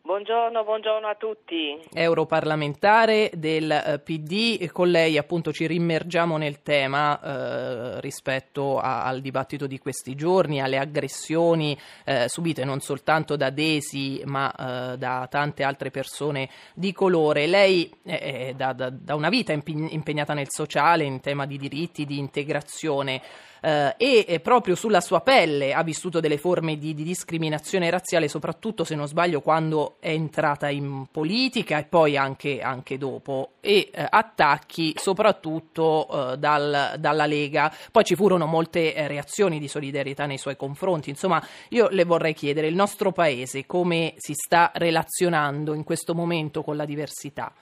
Buongiorno, 0.05 0.65
buongiorno, 0.65 1.07
a 1.07 1.15
tutti. 1.15 1.79
Europarlamentare 1.93 3.31
del 3.35 3.71
eh, 3.71 3.99
PD, 3.99 4.69
con 4.69 4.89
lei 4.89 5.17
appunto 5.17 5.53
ci 5.53 5.65
rimmergiamo 5.65 6.35
nel 6.35 6.61
tema 6.61 7.17
eh, 7.21 8.01
rispetto 8.01 8.79
a, 8.79 9.05
al 9.05 9.21
dibattito 9.21 9.65
di 9.65 9.79
questi 9.79 10.13
giorni, 10.15 10.61
alle 10.61 10.77
aggressioni 10.77 11.79
eh, 12.03 12.27
subite 12.27 12.65
non 12.65 12.81
soltanto 12.81 13.37
da 13.37 13.49
Desi 13.49 14.21
ma 14.25 14.51
eh, 14.51 14.97
da 14.97 15.25
tante 15.31 15.63
altre 15.63 15.89
persone 15.89 16.49
di 16.73 16.91
colore. 16.91 17.47
Lei 17.47 17.89
è 18.03 18.51
da, 18.57 18.73
da, 18.73 18.89
da 18.89 19.15
una 19.15 19.29
vita 19.29 19.53
impegnata 19.53 20.33
nel 20.33 20.49
sociale, 20.49 21.05
in 21.05 21.21
tema 21.21 21.45
di 21.45 21.57
diritti, 21.57 22.05
di 22.05 22.17
integrazione. 22.19 23.21
Eh, 23.63 24.25
e 24.25 24.39
proprio 24.41 24.75
sulla 24.75 24.99
sua 24.99 25.21
pelle 25.21 25.73
ha 25.73 25.83
vissuto 25.83 26.19
delle 26.19 26.37
forme 26.37 26.77
di, 26.77 26.93
di, 26.93 27.03
discriminazione 27.03 27.89
razziale, 27.89 28.27
soprattutto 28.27 28.83
se 28.83 28.93
non 28.93 29.07
sbaglio 29.07 29.39
quando 29.39 29.95
è 29.99 30.09
entrata 30.09 30.69
in 30.69 31.05
politica 31.09 31.77
e 31.77 31.85
poi 31.85 32.17
anche, 32.17 32.61
anche 32.61 32.97
dopo, 32.97 33.53
e 33.61 33.89
eh, 33.93 34.05
attacchi 34.09 34.93
soprattutto 34.97 36.33
eh, 36.33 36.37
dal, 36.37 36.95
dalla 36.99 37.25
Lega. 37.25 37.73
Poi 37.89 38.03
ci 38.03 38.15
furono 38.15 38.45
molte 38.45 38.93
eh, 38.93 39.07
reazioni 39.07 39.59
di 39.59 39.69
solidarietà 39.69 40.25
nei 40.25 40.37
suoi 40.37 40.57
confronti. 40.57 41.09
Insomma, 41.09 41.41
io 41.69 41.87
le 41.89 42.03
vorrei 42.03 42.33
chiedere, 42.33 42.67
il 42.67 42.75
nostro 42.75 43.13
paese 43.13 43.65
come 43.65 44.15
si 44.17 44.33
sta 44.33 44.71
relazionando 44.73 45.73
in 45.73 45.85
questo 45.85 46.13
momento 46.13 46.63
con 46.63 46.75
la 46.75 46.85
diversità? 46.85 47.53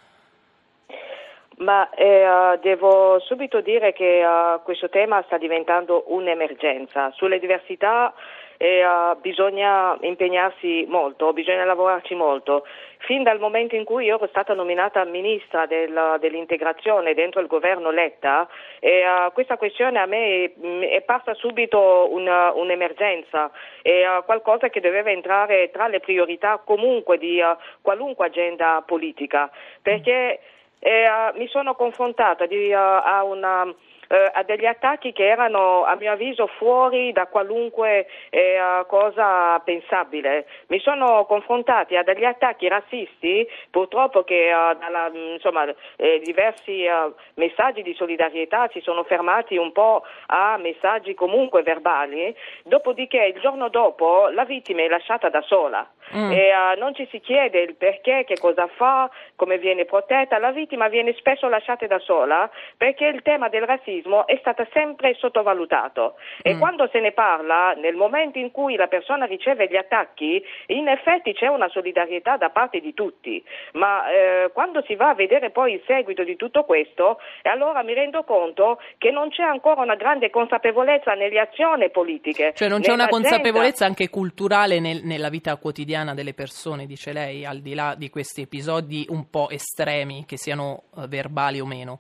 Ma 1.62 1.90
eh, 1.92 2.58
devo 2.62 3.20
subito 3.20 3.62
dire 3.62 3.94
che 3.94 4.24
uh, 4.26 4.64
questo 4.64 4.90
tema 4.90 5.22
sta 5.28 5.38
diventando 5.38 6.06
un'emergenza. 6.08 7.12
Sulle 7.12 7.38
diversità 7.38 8.16
eh, 8.58 8.84
uh, 8.84 9.16
bisogna 9.22 9.96
impegnarsi 10.02 10.88
molto, 10.90 11.34
bisogna 11.34 11.64
lavorarci 11.64 12.16
molto. 12.16 12.66
Fin 13.06 13.22
dal 13.22 13.38
momento 13.38 13.76
in 13.76 13.84
cui 13.84 14.06
io 14.06 14.16
ero 14.16 14.28
stata 14.28 14.56
nominata 14.56 15.06
ministra 15.06 15.68
del, 15.68 16.18
dell'integrazione 16.20 17.14
dentro 17.14 17.42
il 17.42 17.48
governo 17.48 17.92
Letta, 17.92 18.48
eh, 18.80 19.30
questa 19.34 19.58
questione 19.58 20.00
a 20.00 20.08
me 20.08 20.54
mm, 20.58 20.82
è 20.82 21.02
passa 21.02 21.36
subito 21.36 22.12
una, 22.12 22.54
un'emergenza, 22.54 23.52
è 23.84 24.02
qualcosa 24.26 24.70
che 24.70 24.80
doveva 24.80 25.12
entrare 25.12 25.70
tra 25.70 25.88
le 25.88 26.00
priorità 26.00 26.60
comunque 26.64 27.20
di 27.20 27.40
qualunque 27.82 28.26
agenda 28.26 28.84
politica, 28.84 29.50
perché 29.82 30.40
e, 30.84 31.08
uh, 31.08 31.38
mi 31.38 31.48
sono 31.48 31.76
confrontata 31.76 32.48
di, 32.48 32.74
uh, 32.74 32.76
a 32.76 33.24
una 33.24 33.72
eh, 34.12 34.30
a 34.34 34.44
degli 34.44 34.66
attacchi 34.66 35.14
che 35.14 35.26
erano 35.26 35.86
a 35.86 35.96
mio 35.96 36.12
avviso 36.12 36.48
fuori 36.58 37.14
da 37.14 37.28
qualunque 37.28 38.08
eh, 38.30 38.84
cosa 38.88 39.58
pensabile. 39.60 40.46
Mi 40.68 40.80
sono 40.80 41.26
confrontati 41.26 41.96
a 41.96 42.04
degli 42.04 42.26
attacchi 42.26 42.68
razzisti, 42.68 43.48
purtroppo 43.70 44.24
che 44.24 44.50
eh, 44.50 44.76
dalla, 44.78 45.10
insomma, 45.14 45.66
eh, 45.96 46.20
diversi 46.24 46.84
eh, 46.84 47.14
messaggi 47.36 47.82
di 47.84 47.94
solidarietà 47.94 48.68
si 48.74 48.82
sono 48.82 49.04
fermati 49.04 49.56
un 49.56 49.72
po' 49.72 50.04
a 50.28 50.58
messaggi 50.58 51.14
comunque 51.14 51.64
verbali, 51.64 52.36
dopodiché 52.64 53.32
il 53.34 53.40
giorno 53.40 53.70
dopo 53.70 54.28
la 54.28 54.44
vittima 54.44 54.82
è 54.82 54.90
lasciata 54.90 55.30
da 55.30 55.42
sola. 55.42 55.88
Mm. 56.14 56.32
E, 56.32 56.52
uh, 56.54 56.78
non 56.78 56.94
ci 56.94 57.08
si 57.10 57.22
chiede 57.22 57.62
il 57.62 57.76
perché, 57.76 58.26
che 58.26 58.38
cosa 58.38 58.68
fa, 58.68 59.10
come 59.38 59.58
viene 59.58 59.86
protetta, 59.86 60.40
la 60.40 60.52
vittima 60.52 60.90
viene 60.90 61.14
spesso 61.14 61.48
lasciata 61.48 61.88
da 61.88 62.00
sola 62.00 62.50
perché 62.76 63.06
il 63.06 63.22
tema 63.22 63.48
del 63.48 63.64
razzismo 63.64 64.01
razzismo 64.02 64.28
è 64.28 64.38
stato 64.40 64.68
sempre 64.74 65.14
sottovalutato 65.16 66.16
e 66.42 66.56
mm. 66.56 66.60
quando 66.60 66.90
se 66.92 67.00
ne 67.00 67.12
parla, 67.12 67.74
nel 67.74 67.96
momento 67.96 68.40
in 68.40 68.52
cui 68.52 68.76
la 68.76 68.88
persona 68.88 69.26
riceve 69.26 69.68
gli 69.68 69.76
attacchi, 69.76 70.44
in 70.68 70.88
effetti 70.88 71.34
c'è 71.34 71.48
una 71.48 71.70
solidarietà 71.70 72.38
da 72.38 72.50
parte 72.50 72.80
di 72.80 72.94
tutti, 72.94 73.44
ma 73.74 74.10
eh, 74.12 74.52
quando 74.54 74.84
si 74.86 74.96
va 74.96 75.10
a 75.10 75.14
vedere 75.14 75.52
poi 75.52 75.74
il 75.74 75.82
seguito 75.86 76.24
di 76.24 76.36
tutto 76.36 76.64
questo, 76.64 77.20
allora 77.44 77.84
mi 77.84 77.94
rendo 77.94 78.24
conto 78.24 78.80
che 78.98 79.12
non 79.12 79.30
c'è 79.30 79.44
ancora 79.44 79.82
una 79.82 79.96
grande 79.96 80.30
consapevolezza 80.30 81.14
nelle 81.14 81.40
azioni 81.40 81.90
politiche. 81.90 82.54
Cioè 82.56 82.68
non 82.68 82.82
c'è 82.82 82.92
una 82.92 83.08
consapevolezza 83.08 83.86
anche 83.86 84.10
culturale 84.10 84.80
nel, 84.80 85.02
nella 85.04 85.30
vita 85.30 85.56
quotidiana 85.58 86.14
delle 86.14 86.34
persone, 86.34 86.86
dice 86.86 87.14
lei, 87.14 87.46
al 87.46 87.60
di 87.60 87.74
là 87.74 87.96
di 87.98 88.10
questi 88.10 88.42
episodi 88.42 89.06
un 89.10 89.30
po' 89.30 89.50
estremi, 89.50 90.26
che 90.26 90.38
siano 90.38 90.84
uh, 90.96 91.08
verbali 91.08 91.60
o 91.60 91.66
meno. 91.66 92.00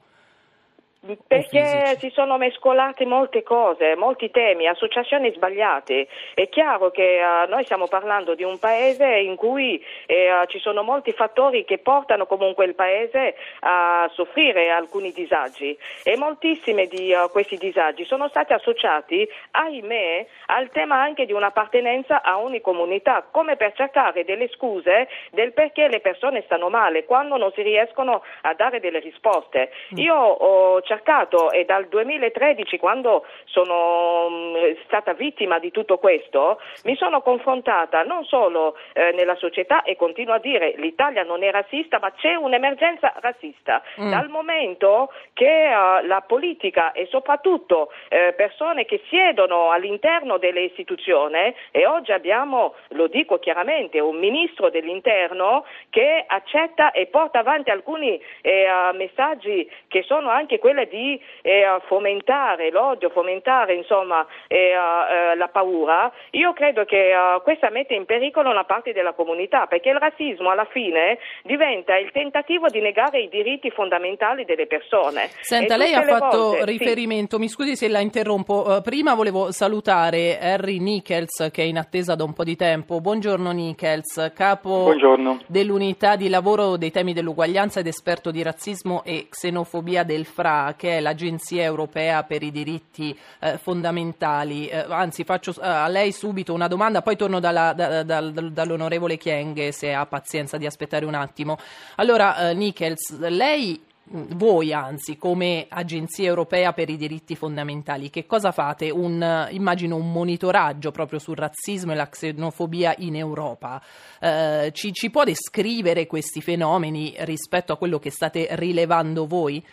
Perché 1.28 1.98
si 1.98 2.12
sono 2.12 2.38
mescolate 2.38 3.08
molte 3.08 3.42
cose, 3.42 3.96
molti 3.96 4.30
temi, 4.30 4.68
associazioni 4.68 5.34
sbagliate. 5.34 6.08
È 6.36 6.48
chiaro 6.48 6.92
che 6.92 7.20
uh, 7.20 7.50
noi 7.50 7.64
stiamo 7.64 7.88
parlando 7.88 8.36
di 8.36 8.44
un 8.44 8.60
paese 8.60 9.08
in 9.08 9.36
cui 9.36 9.84
uh, 9.84 10.46
ci 10.46 10.60
sono 10.60 10.84
molti 10.84 11.12
fattori 11.12 11.66
che 11.66 11.80
portano 11.80 12.28
comunque 12.28 12.66
il 12.66 12.76
paese 12.76 13.36
a 13.62 14.08
soffrire 14.14 14.70
alcuni 14.70 15.12
disagi 15.12 15.76
e 16.04 16.18
moltissimi 16.18 16.86
di 16.86 17.12
uh, 17.12 17.32
questi 17.32 17.58
disagi 17.58 18.06
sono 18.06 18.28
stati 18.28 18.54
associati, 18.54 19.28
ahimè, 19.50 20.28
al 20.48 20.70
tema 20.70 21.02
anche 21.02 21.26
di 21.26 21.34
un'appartenenza 21.34 22.22
a 22.22 22.40
ogni 22.40 22.62
comunità, 22.62 23.26
come 23.32 23.56
per 23.56 23.74
cercare 23.74 24.24
delle 24.24 24.50
scuse 24.50 25.08
del 25.32 25.52
perché 25.54 25.88
le 25.88 26.00
persone 26.00 26.44
stanno 26.44 26.70
male 26.70 27.06
quando 27.06 27.38
non 27.38 27.52
si 27.54 27.64
riescono 27.64 28.22
a 28.42 28.54
dare 28.54 28.80
delle 28.80 29.00
risposte. 29.00 29.72
Mm. 29.96 29.98
Io 29.98 30.80
cercato 30.92 31.52
e 31.52 31.64
dal 31.64 31.88
2013 31.88 32.78
quando 32.78 33.26
sono 33.46 34.28
mh, 34.28 34.34
mm, 34.34 34.72
stata 34.84 35.14
vittima 35.14 35.58
di 35.58 35.72
tutto 35.72 35.98
questo 35.98 36.60
mi 36.84 36.98
sono 36.98 37.22
confrontata 37.22 38.04
non 38.04 38.26
solo 38.26 38.76
eh, 38.92 39.14
nella 39.14 39.36
società 39.36 39.84
e 39.84 39.96
continuo 39.96 40.34
a 40.34 40.40
dire 40.40 40.74
l'Italia 40.76 41.24
non 41.24 41.44
è 41.44 41.52
razzista 41.52 42.00
ma 42.00 42.12
c'è 42.12 42.36
un'emergenza 42.36 43.14
razzista 43.22 43.82
mm. 44.02 44.10
dal 44.10 44.28
momento 44.28 45.14
che 45.32 45.46
uh, 45.46 46.06
la 46.06 46.22
politica 46.28 46.92
e 46.92 47.08
soprattutto 47.10 47.92
eh, 48.10 48.34
persone 48.36 48.84
che 48.84 49.02
siedono 49.08 49.72
all'interno 49.72 50.38
delle 50.38 50.62
istituzioni 50.64 51.56
e 51.72 51.86
oggi 51.86 52.12
abbiamo, 52.12 52.76
lo 52.90 53.08
dico 53.08 53.40
chiaramente, 53.40 54.00
un 54.00 54.18
ministro 54.18 54.70
dell'interno 54.70 55.64
che 55.90 56.24
accetta 56.28 56.92
e 56.92 57.08
porta 57.08 57.40
avanti 57.40 57.70
alcuni 57.70 58.22
eh, 58.42 58.68
messaggi 58.94 59.70
che 59.88 60.04
sono 60.04 60.30
anche 60.30 60.60
quelli 60.60 60.81
quella 60.82 60.86
di 60.86 61.20
eh, 61.42 61.80
fomentare 61.88 62.72
l'odio, 62.72 63.10
fomentare 63.10 63.74
insomma, 63.74 64.26
eh, 64.48 64.72
eh, 64.72 65.36
la 65.36 65.48
paura, 65.48 66.12
io 66.32 66.54
credo 66.54 66.86
che 66.86 67.12
eh, 67.12 67.42
questa 67.44 67.70
mette 67.70 67.94
in 67.94 68.06
pericolo 68.06 68.50
una 68.50 68.64
parte 68.64 68.94
della 68.94 69.14
comunità, 69.14 69.68
perché 69.68 69.90
il 69.90 69.98
razzismo 69.98 70.50
alla 70.50 70.66
fine 70.66 71.18
diventa 71.44 71.98
il 71.98 72.12
tentativo 72.12 72.68
di 72.68 72.80
negare 72.80 73.22
i 73.22 73.30
diritti 73.30 73.70
fondamentali 73.70 74.46
delle 74.46 74.68
persone. 74.68 75.30
Senta, 75.42 75.78
lei 75.78 75.94
ha 75.94 76.04
fatto 76.04 76.38
volte, 76.38 76.66
riferimento, 76.66 77.36
sì. 77.36 77.42
mi 77.42 77.48
scusi 77.48 77.76
se 77.76 77.88
la 77.88 78.00
interrompo, 78.00 78.66
uh, 78.68 78.82
prima 78.82 79.14
volevo 79.14 79.52
salutare 79.52 80.40
Harry 80.40 80.80
Nichols 80.80 81.50
che 81.52 81.64
è 81.64 81.66
in 81.66 81.78
attesa 81.78 82.16
da 82.16 82.24
un 82.24 82.34
po' 82.34 82.44
di 82.44 82.56
tempo. 82.56 83.02
Buongiorno 83.02 83.52
Nichols, 83.52 84.32
capo 84.36 84.84
Buongiorno. 84.84 85.40
dell'unità 85.48 86.16
di 86.16 86.30
lavoro 86.30 86.78
dei 86.78 86.92
temi 86.92 87.14
dell'uguaglianza 87.14 87.80
ed 87.80 87.88
esperto 87.88 88.32
di 88.32 88.42
razzismo 88.42 89.04
e 89.04 89.28
xenofobia 89.30 90.04
del 90.04 90.26
FRA 90.26 90.71
che 90.76 90.98
è 90.98 91.00
l'Agenzia 91.00 91.64
Europea 91.64 92.24
per 92.24 92.44
i 92.44 92.52
diritti 92.52 93.18
eh, 93.40 93.58
fondamentali. 93.58 94.68
Eh, 94.68 94.86
anzi, 94.90 95.24
faccio 95.24 95.52
eh, 95.52 95.68
a 95.68 95.88
lei 95.88 96.12
subito 96.12 96.54
una 96.54 96.68
domanda, 96.68 97.02
poi 97.02 97.16
torno 97.16 97.40
dalla, 97.40 97.74
da, 97.74 98.04
da, 98.04 98.22
dall'onorevole 98.22 99.18
Chienghe 99.18 99.72
se 99.72 99.94
ha 99.94 100.06
pazienza 100.06 100.58
di 100.58 100.66
aspettare 100.66 101.06
un 101.06 101.16
attimo. 101.16 101.58
Allora, 101.96 102.50
eh, 102.50 102.54
Nichols, 102.54 103.18
lei 103.20 103.90
voi 104.12 104.74
anzi 104.74 105.18
come 105.18 105.68
Agenzia 105.70 106.28
Europea 106.28 106.74
per 106.74 106.90
i 106.90 106.98
diritti 106.98 107.36
fondamentali 107.36 108.10
che 108.10 108.26
cosa 108.26 108.52
fate? 108.52 108.90
Un, 108.90 109.48
immagino 109.52 109.96
un 109.96 110.12
monitoraggio 110.12 110.92
proprio 110.92 111.20
sul 111.20 111.38
razzismo 111.38 111.92
e 111.92 111.96
la 111.96 112.10
xenofobia 112.10 112.96
in 112.98 113.16
Europa. 113.16 113.82
Eh, 114.20 114.72
ci, 114.74 114.92
ci 114.94 115.10
può 115.10 115.24
descrivere 115.24 116.08
questi 116.08 116.42
fenomeni 116.42 117.14
rispetto 117.20 117.72
a 117.72 117.78
quello 117.78 118.00
che 118.00 118.12
state 118.12 118.48
rilevando 118.52 119.28
voi? 119.28 119.64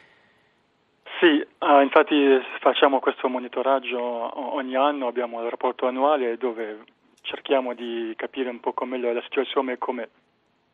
Sì, 1.21 1.45
uh, 1.59 1.81
infatti 1.81 2.39
facciamo 2.61 3.01
questo 3.01 3.29
monitoraggio 3.29 3.99
ogni 4.55 4.77
anno, 4.77 5.09
abbiamo 5.09 5.43
il 5.43 5.51
rapporto 5.51 5.87
annuale 5.89 6.37
dove 6.37 6.85
cerchiamo 7.23 7.75
di 7.75 8.13
capire 8.17 8.51
un 8.51 8.61
po' 8.61 8.73
meglio 8.85 9.13
la 9.13 9.23
situazione 9.23 9.73
e 9.73 9.79
come 9.79 10.09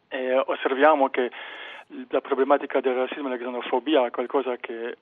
e 0.08 0.36
osserviamo 0.36 1.08
che 1.08 1.30
la 2.08 2.20
problematica 2.20 2.80
del 2.80 2.94
razzismo 2.94 3.28
e 3.32 3.36
della 3.36 3.50
xenofobia 3.50 4.06
è 4.06 4.10
qualcosa 4.10 4.56
che 4.56 4.96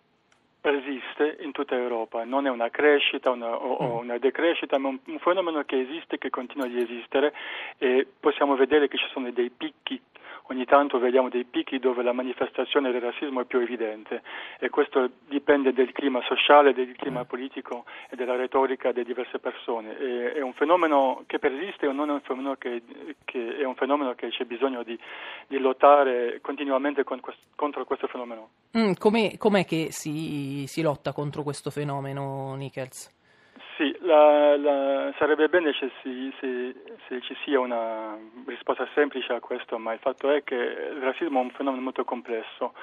persiste 0.60 1.38
in 1.40 1.50
tutta 1.50 1.74
Europa, 1.74 2.24
non 2.24 2.46
è 2.46 2.50
una 2.50 2.70
crescita 2.70 3.30
una, 3.30 3.52
o, 3.52 3.72
o, 3.72 3.94
mm. 3.96 4.04
una 4.04 4.18
decrescita, 4.18 4.78
ma 4.78 4.88
un, 4.88 4.98
un 5.06 5.18
fenomeno 5.18 5.64
che 5.64 5.80
esiste, 5.80 6.18
che 6.18 6.30
continua 6.30 6.66
di 6.66 6.80
esistere 6.80 7.34
e 7.78 8.06
possiamo 8.20 8.54
vedere 8.54 8.86
che 8.86 8.96
ci 8.96 9.08
sono 9.12 9.28
dei 9.32 9.50
picchi 9.50 10.00
ogni 10.48 10.64
tanto 10.64 10.98
vediamo 10.98 11.28
dei 11.28 11.44
picchi 11.44 11.78
dove 11.78 12.02
la 12.02 12.12
manifestazione 12.12 12.90
del 12.90 13.00
razzismo 13.00 13.40
è 13.40 13.44
più 13.44 13.60
evidente 13.60 14.22
e 14.58 14.68
questo 14.70 15.10
dipende 15.28 15.72
del 15.72 15.92
clima 15.92 16.20
sociale, 16.22 16.72
del 16.72 16.94
clima 16.96 17.20
mm. 17.20 17.26
politico 17.26 17.84
e 18.08 18.16
della 18.16 18.36
retorica 18.36 18.92
di 18.92 19.04
diverse 19.04 19.38
persone. 19.38 19.98
E, 19.98 20.32
è 20.34 20.40
un 20.40 20.52
fenomeno 20.52 21.24
che 21.26 21.38
persiste 21.38 21.86
o 21.86 21.92
non 21.92 22.10
è 22.10 22.12
un 22.12 22.20
fenomeno 22.20 22.56
che, 22.56 22.82
che, 23.24 23.56
è 23.56 23.64
un 23.64 23.74
fenomeno 23.74 24.14
che 24.14 24.28
c'è 24.28 24.44
bisogno 24.44 24.82
di, 24.82 24.98
di 25.46 25.58
lottare 25.58 26.40
continuamente 26.40 27.04
con, 27.04 27.20
contro 27.54 27.84
questo 27.84 28.06
fenomeno. 28.06 28.50
Mm, 28.76 28.92
com'è, 28.98 29.36
com'è, 29.36 29.64
che 29.64 29.88
si, 29.90 30.64
si 30.66 30.82
lotta 30.82 31.12
contro 31.12 31.42
questo 31.42 31.70
fenomeno, 31.70 32.54
Nichols? 32.54 33.20
Sì, 33.82 33.96
la, 34.02 34.56
la, 34.58 35.12
sarebbe 35.18 35.48
bene 35.48 35.72
se, 35.72 35.90
se, 36.04 36.72
se, 37.08 37.20
ci 37.20 37.36
sia 37.42 37.58
una 37.58 38.16
risposta 38.46 38.86
semplice 38.94 39.32
a 39.32 39.40
questo, 39.40 39.76
ma 39.76 39.92
il 39.92 39.98
fatto 39.98 40.30
è 40.30 40.44
che 40.44 40.54
il 40.54 41.00
razzismo 41.00 41.40
è 41.40 41.42
un 41.42 41.50
fenomeno 41.50 41.82
molto 41.82 42.04
complesso 42.04 42.74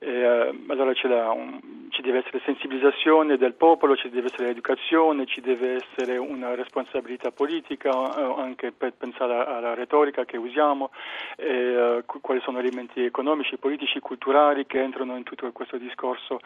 eh, 0.00 0.64
allora 0.68 0.92
un, 1.32 1.88
ci 1.90 2.02
deve 2.02 2.18
essere 2.18 2.40
sensibilizzazione 2.44 3.36
del 3.36 3.54
popolo, 3.54 3.96
ci 3.96 4.08
deve 4.08 4.28
essere 4.32 4.50
educazione, 4.50 5.26
ci 5.26 5.40
deve 5.40 5.82
essere 5.82 6.16
una 6.16 6.54
responsabilità 6.54 7.30
politica, 7.30 7.90
eh, 7.90 8.34
anche 8.40 8.72
per 8.72 8.92
pensare 8.92 9.34
alla 9.34 9.74
retorica 9.74 10.24
che 10.24 10.36
usiamo, 10.36 10.90
eh, 11.36 12.04
quali 12.20 12.40
sono 12.40 12.58
elementi 12.58 13.02
economici, 13.02 13.56
politici, 13.56 14.00
culturali 14.00 14.66
che 14.66 14.80
entrano 14.80 15.16
in 15.16 15.24
tutto 15.24 15.50
questo 15.52 15.76
discorso. 15.76 16.40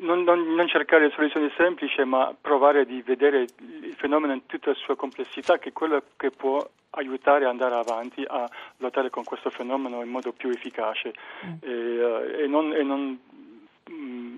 Non, 0.00 0.22
non, 0.22 0.54
non, 0.54 0.66
cercare 0.68 1.10
soluzioni 1.10 1.50
semplici, 1.56 2.02
ma 2.04 2.34
provare 2.38 2.80
a 2.80 2.86
vedere 3.04 3.40
il 3.40 3.94
fenomeno 3.96 4.32
in 4.32 4.46
tutta 4.46 4.70
la 4.70 4.76
sua 4.76 4.96
complessità, 4.96 5.58
che 5.58 5.70
è 5.70 5.72
quello 5.72 6.02
che 6.16 6.30
può 6.30 6.66
aiutare 6.94 7.44
ad 7.44 7.50
andare 7.50 7.74
avanti 7.74 8.24
a 8.26 8.48
lottare 8.78 9.10
con 9.10 9.24
questo 9.24 9.50
fenomeno 9.50 10.02
in 10.02 10.10
modo 10.10 10.32
più 10.32 10.50
efficace 10.50 11.12
mm. 11.46 11.52
e, 11.60 12.43
e, 12.44 12.46
non, 12.46 12.72
e 12.72 12.82
non 12.82 13.18
mm, 13.90 14.36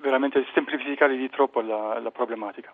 veramente 0.00 0.44
semplificare 0.54 1.16
di 1.16 1.28
troppo 1.28 1.60
la, 1.60 1.98
la, 2.00 2.10
problematica. 2.10 2.72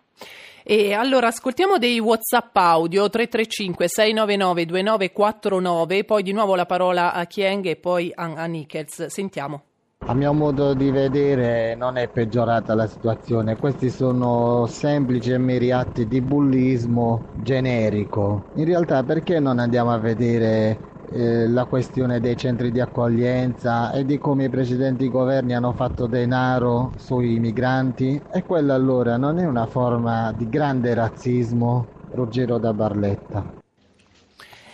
E 0.63 0.93
allora 0.93 1.27
ascoltiamo 1.27 1.77
dei 1.77 1.99
WhatsApp 1.99 2.55
audio 2.55 3.09
335 3.09 3.87
699 3.87 4.65
2949, 4.65 6.03
poi 6.05 6.23
di 6.23 6.31
nuovo 6.31 6.55
la 6.55 6.65
parola 6.65 7.13
a 7.13 7.25
Chieng 7.25 7.65
e 7.65 7.75
poi 7.75 8.11
a, 8.13 8.33
a 8.35 8.45
Nichols. 8.45 9.07
Sentiamo. 9.07 9.63
A 10.01 10.13
mio 10.13 10.31
modo 10.31 10.73
di 10.73 10.91
vedere 10.91 11.75
non 11.75 11.97
è 11.97 12.07
peggiorata 12.07 12.73
la 12.73 12.87
situazione, 12.87 13.57
questi 13.57 13.89
sono 13.89 14.65
semplici 14.65 15.31
e 15.31 15.37
meri 15.37 15.71
atti 15.71 16.07
di 16.07 16.21
bullismo 16.21 17.33
generico. 17.41 18.45
In 18.55 18.63
realtà 18.63 19.03
perché 19.03 19.41
non 19.41 19.59
andiamo 19.59 19.91
a 19.91 19.97
vedere 19.97 20.98
eh, 21.11 21.47
la 21.47 21.65
questione 21.65 22.19
dei 22.19 22.35
centri 22.37 22.71
di 22.71 22.79
accoglienza 22.79 23.91
e 23.91 24.05
di 24.05 24.17
come 24.17 24.45
i 24.45 24.49
precedenti 24.49 25.09
governi 25.09 25.53
hanno 25.53 25.73
fatto 25.73 26.07
denaro 26.07 26.93
sui 26.97 27.39
migranti? 27.39 28.23
E 28.31 28.45
quella 28.45 28.73
allora 28.75 29.17
non 29.17 29.39
è 29.39 29.45
una 29.45 29.65
forma 29.65 30.31
di 30.33 30.47
grande 30.49 30.93
razzismo, 30.93 31.91
Ruggero 32.11 32.57
da 32.57 32.73
Barletta. 32.73 33.58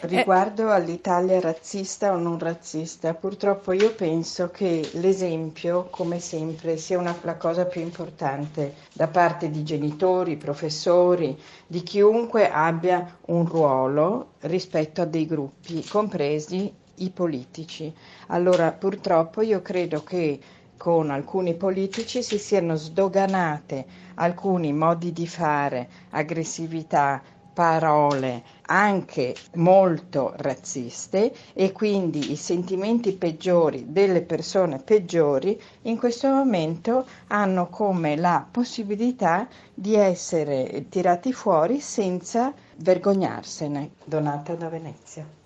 Riguardo 0.08 0.72
all'Italia 0.72 1.40
razzista 1.40 2.14
o 2.14 2.18
non 2.18 2.38
razzista, 2.38 3.16
purtroppo 3.16 3.72
io 3.72 3.94
penso 3.96 4.52
che 4.52 4.88
l'esempio, 4.94 5.88
come 5.90 6.20
sempre, 6.20 6.78
sia 6.78 7.00
una, 7.00 7.18
la 7.24 7.38
cosa 7.38 7.66
più 7.66 7.82
importante 7.82 8.76
da 8.94 9.08
parte 9.08 9.50
di 9.50 9.64
genitori, 9.64 10.38
professori, 10.38 11.36
di 11.66 11.82
chiunque 11.82 12.52
abbia 12.52 13.18
un 13.28 13.48
ruolo 13.48 14.34
rispetto 14.42 15.02
a 15.02 15.06
dei 15.06 15.26
gruppi, 15.26 15.84
compresi 15.88 16.72
i 16.96 17.10
politici. 17.10 17.92
Allora, 18.28 18.72
purtroppo 18.72 19.42
io 19.42 19.62
credo 19.64 20.04
che 20.04 20.40
con 20.78 21.10
alcuni 21.10 21.56
politici 21.56 22.22
si 22.22 22.38
siano 22.38 22.76
sdoganate 22.76 23.86
alcuni 24.16 24.72
modi 24.72 25.12
di 25.12 25.26
fare, 25.26 25.90
aggressività, 26.12 27.22
parole 27.54 28.44
anche 28.68 29.36
molto 29.56 30.34
razziste 30.38 31.34
e 31.54 31.72
quindi 31.72 32.32
i 32.32 32.36
sentimenti 32.36 33.14
peggiori 33.14 33.86
delle 33.92 34.22
persone 34.22 34.80
peggiori 34.80 35.60
in 35.84 35.98
questo 35.98 36.28
momento 36.30 37.06
hanno 37.28 37.68
come 37.68 38.16
la 38.16 38.46
possibilità 38.50 39.48
di 39.74 39.96
essere 39.96 40.86
tirati 40.90 41.34
fuori 41.34 41.80
senza 41.80 42.54
vergognarsene. 42.78 43.92
Donata 44.04 44.56
da 44.56 44.70
Venezia. 44.70 45.44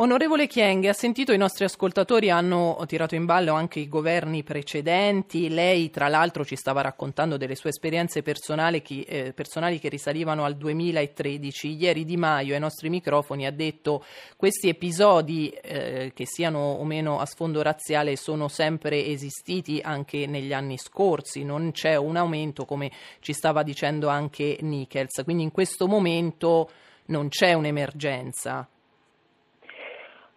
Onorevole 0.00 0.46
Chieng, 0.46 0.84
ha 0.84 0.92
sentito 0.92 1.32
i 1.32 1.36
nostri 1.36 1.64
ascoltatori 1.64 2.30
hanno 2.30 2.80
tirato 2.86 3.16
in 3.16 3.24
ballo 3.24 3.54
anche 3.54 3.80
i 3.80 3.88
governi 3.88 4.44
precedenti. 4.44 5.48
Lei, 5.48 5.90
tra 5.90 6.06
l'altro, 6.06 6.44
ci 6.44 6.54
stava 6.54 6.82
raccontando 6.82 7.36
delle 7.36 7.56
sue 7.56 7.70
esperienze 7.70 8.22
personali, 8.22 8.80
che, 8.80 9.04
eh, 9.08 9.32
personali 9.32 9.80
che 9.80 9.88
risalivano 9.88 10.44
al 10.44 10.56
2013. 10.56 11.74
Ieri 11.74 12.04
Di 12.04 12.16
Maio 12.16 12.54
ai 12.54 12.60
nostri 12.60 12.90
microfoni 12.90 13.44
ha 13.44 13.50
detto 13.50 13.98
che 13.98 14.34
questi 14.36 14.68
episodi, 14.68 15.48
eh, 15.48 16.12
che 16.14 16.26
siano 16.26 16.60
o 16.60 16.84
meno 16.84 17.18
a 17.18 17.26
sfondo 17.26 17.60
razziale, 17.60 18.14
sono 18.14 18.46
sempre 18.46 19.04
esistiti 19.04 19.80
anche 19.82 20.28
negli 20.28 20.52
anni 20.52 20.78
scorsi. 20.78 21.42
Non 21.42 21.72
c'è 21.72 21.96
un 21.96 22.14
aumento, 22.14 22.66
come 22.66 22.92
ci 23.18 23.32
stava 23.32 23.64
dicendo 23.64 24.06
anche 24.06 24.58
Nichols. 24.60 25.22
Quindi 25.24 25.42
in 25.42 25.50
questo 25.50 25.88
momento 25.88 26.70
non 27.06 27.30
c'è 27.30 27.52
un'emergenza. 27.54 28.64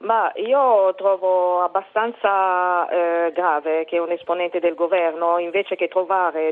Ma 0.01 0.31
io 0.35 0.95
trovo 0.95 1.61
abbastanza 1.61 2.89
eh, 2.89 3.31
grave 3.33 3.85
che 3.85 3.99
un 3.99 4.09
esponente 4.09 4.59
del 4.59 4.73
governo, 4.73 5.37
invece 5.37 5.75
che 5.75 5.89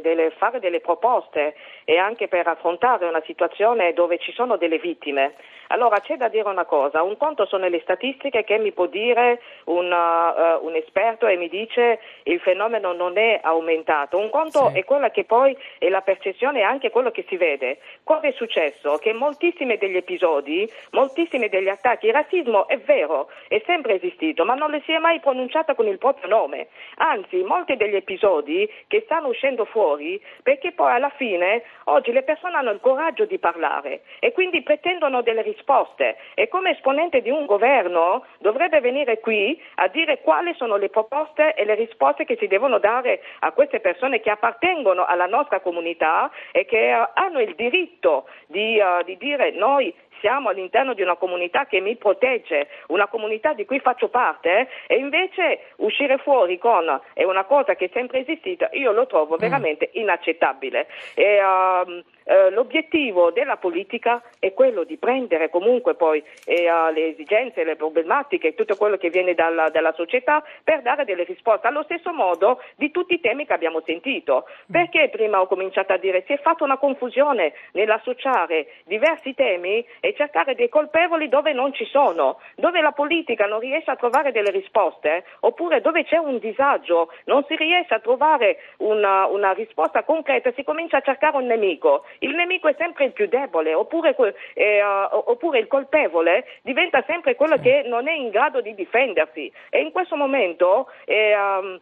delle, 0.02 0.30
fare 0.38 0.60
delle 0.60 0.82
proposte 0.82 1.56
e 1.84 1.98
anche 1.98 2.28
per 2.28 2.48
affrontare 2.48 3.08
una 3.08 3.24
situazione 3.26 3.94
dove 3.94 4.20
ci 4.20 4.32
sono 4.34 4.58
delle 4.58 4.78
vittime, 4.78 5.34
allora 5.72 6.00
c'è 6.00 6.18
da 6.18 6.28
dire 6.30 6.50
una 6.50 6.66
cosa, 6.66 7.04
un 7.04 7.18
conto 7.18 7.46
sono 7.46 7.68
le 7.68 7.80
statistiche 7.82 8.44
che 8.44 8.58
mi 8.58 8.72
può 8.72 8.88
dire 8.88 9.40
un, 9.66 9.92
uh, 9.92 10.66
un 10.66 10.76
esperto 10.76 11.28
e 11.28 11.36
mi 11.38 11.48
dice 11.48 12.00
il 12.24 12.40
fenomeno 12.40 12.94
non 12.94 13.18
è 13.18 13.40
aumentato, 13.42 14.18
un 14.18 14.30
conto 14.30 14.70
sì. 14.70 14.80
è 14.80 14.84
quella 14.84 15.12
che 15.12 15.26
poi 15.26 15.56
è 15.78 15.90
la 15.90 16.02
percezione 16.02 16.60
e 16.60 16.64
anche 16.64 16.90
quello 16.90 17.12
che 17.12 17.26
si 17.28 17.38
vede. 17.38 17.80
Cosa 18.04 18.28
è 18.28 18.32
successo? 18.32 18.98
Che 18.98 19.14
moltissimi 19.14 19.78
degli 19.78 19.98
episodi, 19.98 20.68
moltissimi 20.92 21.50
degli 21.50 21.70
attacchi, 21.70 22.08
il 22.08 22.14
razzismo 22.14 22.68
è 22.68 22.80
vero, 22.80 23.30
è 23.48 23.62
sempre 23.66 23.96
esistito, 23.96 24.46
ma 24.46 24.54
non 24.54 24.72
le 24.72 24.82
si 24.86 24.92
è 24.92 25.00
mai 25.00 25.20
pronunciata 25.20 25.76
con 25.76 25.88
il 25.88 25.98
proprio 25.98 26.28
nome. 26.28 26.68
Anzi, 26.98 27.44
molti 27.44 27.76
degli 27.76 27.96
episodi 27.96 28.70
che 28.88 29.02
stanno 29.06 29.28
uscendo 29.28 29.66
fuori, 29.66 30.22
perché 30.44 30.72
poi 30.72 30.92
alla 30.92 31.10
fine 31.10 31.64
oggi 31.86 32.12
le 32.12 32.24
persone 32.24 32.56
hanno 32.56 32.72
il 32.72 32.80
coraggio 32.80 33.26
di 33.26 33.40
parlare 33.40 34.02
e 34.20 34.32
quindi 34.32 34.62
pretendono 34.62 35.22
delle 35.22 35.42
risposte 35.42 36.18
e 36.34 36.48
come 36.48 36.72
esponente 36.72 37.22
di 37.22 37.30
un 37.30 37.46
governo 37.46 38.26
dovrebbe 38.40 38.80
venire 38.82 39.20
qui 39.20 39.60
a 39.76 39.88
dire 39.88 40.22
quali 40.22 40.54
sono 40.56 40.78
le 40.78 40.90
proposte 40.90 41.54
e 41.54 41.66
le 41.66 41.76
risposte 41.76 42.26
che 42.26 42.38
si 42.38 42.48
devono 42.48 42.80
dare 42.80 43.22
a 43.40 43.52
queste 43.52 43.80
persone 43.80 44.20
che 44.20 44.30
appartengono 44.30 45.06
alla 45.06 45.26
nostra 45.26 45.60
comunità 45.60 46.32
e 46.52 46.66
che 46.66 46.94
uh, 46.94 47.10
hanno 47.14 47.40
il 47.40 47.56
diritto 47.56 48.28
di, 48.48 48.80
uh, 48.80 49.04
di 49.04 49.18
dire 49.18 49.52
noi 49.52 49.94
siamo 50.20 50.50
all'interno 50.50 50.94
di 50.94 51.02
una 51.02 51.16
comunità 51.16 51.66
che 51.66 51.80
mi 51.80 51.96
protegge, 51.96 52.68
una 52.88 53.08
comunità 53.08 53.54
di 53.54 53.66
cui 53.66 53.80
faccio 53.80 54.10
parte 54.10 54.68
eh, 54.88 54.96
e 54.96 54.98
invece 54.98 55.74
uscire 55.78 56.18
fuori 56.18 56.58
con 56.58 57.00
è 57.14 57.24
una 57.24 57.44
cosa 57.46 57.76
che 57.76 57.86
è 57.86 57.90
sempre 57.94 58.20
esistita, 58.20 58.70
io 58.74 58.92
lo 58.92 59.08
trovo 59.08 59.36
mm. 59.36 59.40
veramente 59.40 59.90
inaccettabile. 59.94 60.88
E, 61.16 61.40
uh, 61.44 62.04
eh, 62.30 62.52
l'obiettivo 62.52 63.32
della 63.32 63.58
politica 63.58 64.22
è 64.38 64.54
quello 64.54 64.84
di 64.84 64.98
prendere 64.98 65.50
comunque 65.50 65.96
poi 65.96 66.24
eh, 66.46 66.70
le 66.94 67.08
esigenze, 67.08 67.64
le 67.64 67.76
problematiche, 67.76 68.54
tutto 68.54 68.76
quello 68.76 68.98
che 68.98 69.10
viene 69.10 69.34
dalla, 69.34 69.70
dalla, 69.70 69.94
società 69.94 70.44
per 70.64 70.84
dare 70.84 71.06
delle 71.06 71.24
risposte. 71.24 71.66
Allo 71.66 71.82
stesso 71.84 72.14
modo 72.14 72.62
di 72.76 72.92
tutti 72.92 73.16
i 73.16 73.20
temi 73.20 73.48
che 73.48 73.54
abbiamo 73.54 73.82
sentito. 73.84 74.46
Perché 74.72 75.10
prima 75.10 75.42
ho 75.42 75.48
cominciato 75.48 75.94
a 75.94 75.98
dire 75.98 76.24
si 76.28 76.34
è 76.34 76.38
fatta 76.38 76.64
una 76.64 76.78
confusione 76.78 77.54
nell'associare 77.72 78.68
diversi 78.86 79.34
temi 79.34 79.84
e 80.00 80.14
cercare 80.16 80.54
dei 80.54 80.70
colpevoli 80.70 81.30
dove 81.30 81.52
non 81.54 81.74
ci 81.74 81.86
sono, 81.86 82.40
dove 82.56 82.80
la 82.82 82.92
politica 82.92 83.48
non 83.48 83.60
riesce 83.60 83.90
a 83.90 83.96
trovare 83.96 84.32
delle 84.32 84.52
risposte 84.52 85.26
oppure 85.40 85.82
dove 85.82 86.04
c'è 86.04 86.18
un 86.18 86.38
disagio, 86.38 87.12
non 87.26 87.44
si 87.48 87.56
riesce 87.56 87.96
a 87.96 88.00
trovare 88.00 88.58
una, 88.78 89.26
una 89.26 89.52
risposta 89.54 90.04
concreta, 90.04 90.52
si 90.54 90.64
comincia 90.64 90.98
a 90.98 91.02
cercare 91.02 91.38
un 91.38 91.48
nemico 91.48 92.06
il 92.20 92.36
nemico 92.36 92.68
è 92.68 92.76
sempre 92.78 93.06
il 93.06 93.12
più 93.14 93.28
debole, 93.28 93.74
oppure, 93.74 94.16
eh, 94.54 94.84
oppure 94.84 95.60
il 95.60 95.68
colpevole 95.68 96.46
diventa 96.62 97.04
sempre 97.08 97.36
quello 97.36 97.58
che 97.58 97.84
non 97.86 98.08
è 98.08 98.14
in 98.14 98.30
grado 98.30 98.62
di 98.62 98.74
difendersi. 98.76 99.52
E 99.70 99.82
in 99.82 99.92
questo 99.92 100.16
momento 100.16 100.88
eh, 101.06 101.36
um, 101.36 101.80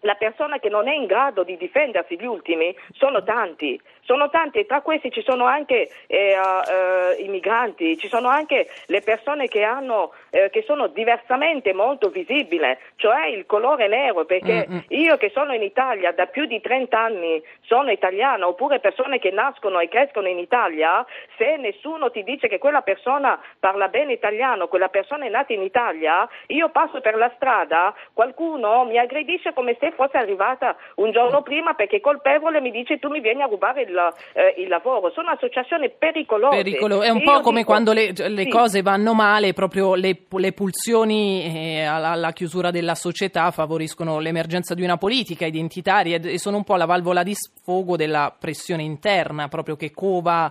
la 0.00 0.14
persona 0.14 0.58
che 0.58 0.68
non 0.68 0.88
è 0.88 0.94
in 0.94 1.06
grado 1.06 1.42
di 1.42 1.56
difendersi, 1.56 2.18
gli 2.18 2.24
ultimi, 2.24 2.74
sono 2.92 3.22
tanti, 3.22 3.80
sono 4.02 4.30
tanti 4.30 4.58
e 4.58 4.66
tra 4.66 4.80
questi 4.80 5.10
ci 5.10 5.22
sono 5.22 5.44
anche 5.44 5.88
eh, 6.06 6.36
uh, 6.38 7.22
i 7.22 7.28
migranti, 7.28 7.98
ci 7.98 8.08
sono 8.08 8.28
anche 8.28 8.68
le 8.86 9.02
persone 9.02 9.46
che, 9.48 9.62
hanno, 9.62 10.12
eh, 10.30 10.50
che 10.50 10.62
sono 10.62 10.88
diversamente 10.88 11.72
molto 11.72 12.08
visibili, 12.08 12.76
cioè 12.96 13.26
il 13.26 13.46
colore 13.46 13.88
nero, 13.88 14.24
perché 14.24 14.66
mm-hmm. 14.68 14.80
io 14.88 15.16
che 15.16 15.30
sono 15.30 15.54
in 15.54 15.62
Italia 15.62 16.12
da 16.12 16.26
più 16.26 16.46
di 16.46 16.60
30 16.60 16.98
anni, 16.98 17.42
sono 17.60 17.90
italiana, 17.90 18.48
oppure 18.48 18.80
persone 18.80 19.18
che 19.18 19.30
nascono 19.30 19.78
e 19.80 19.88
crescono 19.88 20.28
in 20.28 20.38
Italia, 20.38 21.04
se 21.36 21.56
nessuno 21.56 22.10
ti 22.10 22.22
dice 22.24 22.48
che 22.48 22.58
quella 22.58 22.82
persona 22.82 23.40
parla 23.58 23.88
bene 23.88 24.12
italiano, 24.12 24.68
quella 24.68 24.88
persona 24.88 25.26
è 25.26 25.28
nata 25.28 25.52
in 25.52 25.62
Italia, 25.62 26.28
io 26.48 26.70
passo 26.70 27.00
per 27.00 27.16
la 27.16 27.30
strada, 27.36 27.94
qualcuno 28.12 28.84
mi 28.84 28.98
aggredisce 28.98 29.52
come 29.52 29.76
se 29.78 29.89
lei 29.90 29.92
fosse 29.96 30.16
arrivata 30.16 30.76
un 30.96 31.10
giorno 31.10 31.42
prima 31.42 31.74
perché 31.74 32.00
colpevole 32.00 32.60
mi 32.60 32.70
dice 32.70 32.98
tu 32.98 33.08
mi 33.08 33.20
vieni 33.20 33.42
a 33.42 33.46
rubare 33.46 33.82
il, 33.82 33.96
eh, 34.32 34.54
il 34.62 34.68
lavoro. 34.68 35.10
Sono 35.10 35.30
associazioni 35.30 35.90
pericolose. 35.90 36.56
Pericolo. 36.56 37.02
È 37.02 37.10
un 37.10 37.22
po' 37.22 37.40
come 37.40 37.58
dico, 37.58 37.70
quando 37.70 37.92
le, 37.92 38.12
le 38.12 38.42
sì. 38.42 38.48
cose 38.48 38.82
vanno 38.82 39.14
male, 39.14 39.52
proprio 39.52 39.94
le, 39.94 40.16
le 40.28 40.52
pulsioni 40.52 41.44
eh, 41.44 41.84
alla, 41.84 42.10
alla, 42.10 42.32
chiusura 42.32 42.70
della 42.70 42.94
società 42.94 43.50
favoriscono 43.50 44.18
l'emergenza 44.20 44.74
di 44.74 44.82
una 44.82 44.96
politica 44.96 45.44
identitaria 45.44 46.18
e 46.22 46.38
sono 46.38 46.56
un 46.56 46.64
po' 46.64 46.76
la 46.76 46.86
valvola 46.86 47.22
di 47.22 47.34
sfogo 47.34 47.96
della 47.96 48.34
pressione 48.38 48.82
interna, 48.82 49.48
proprio 49.48 49.76
che 49.76 49.90
cova 49.90 50.50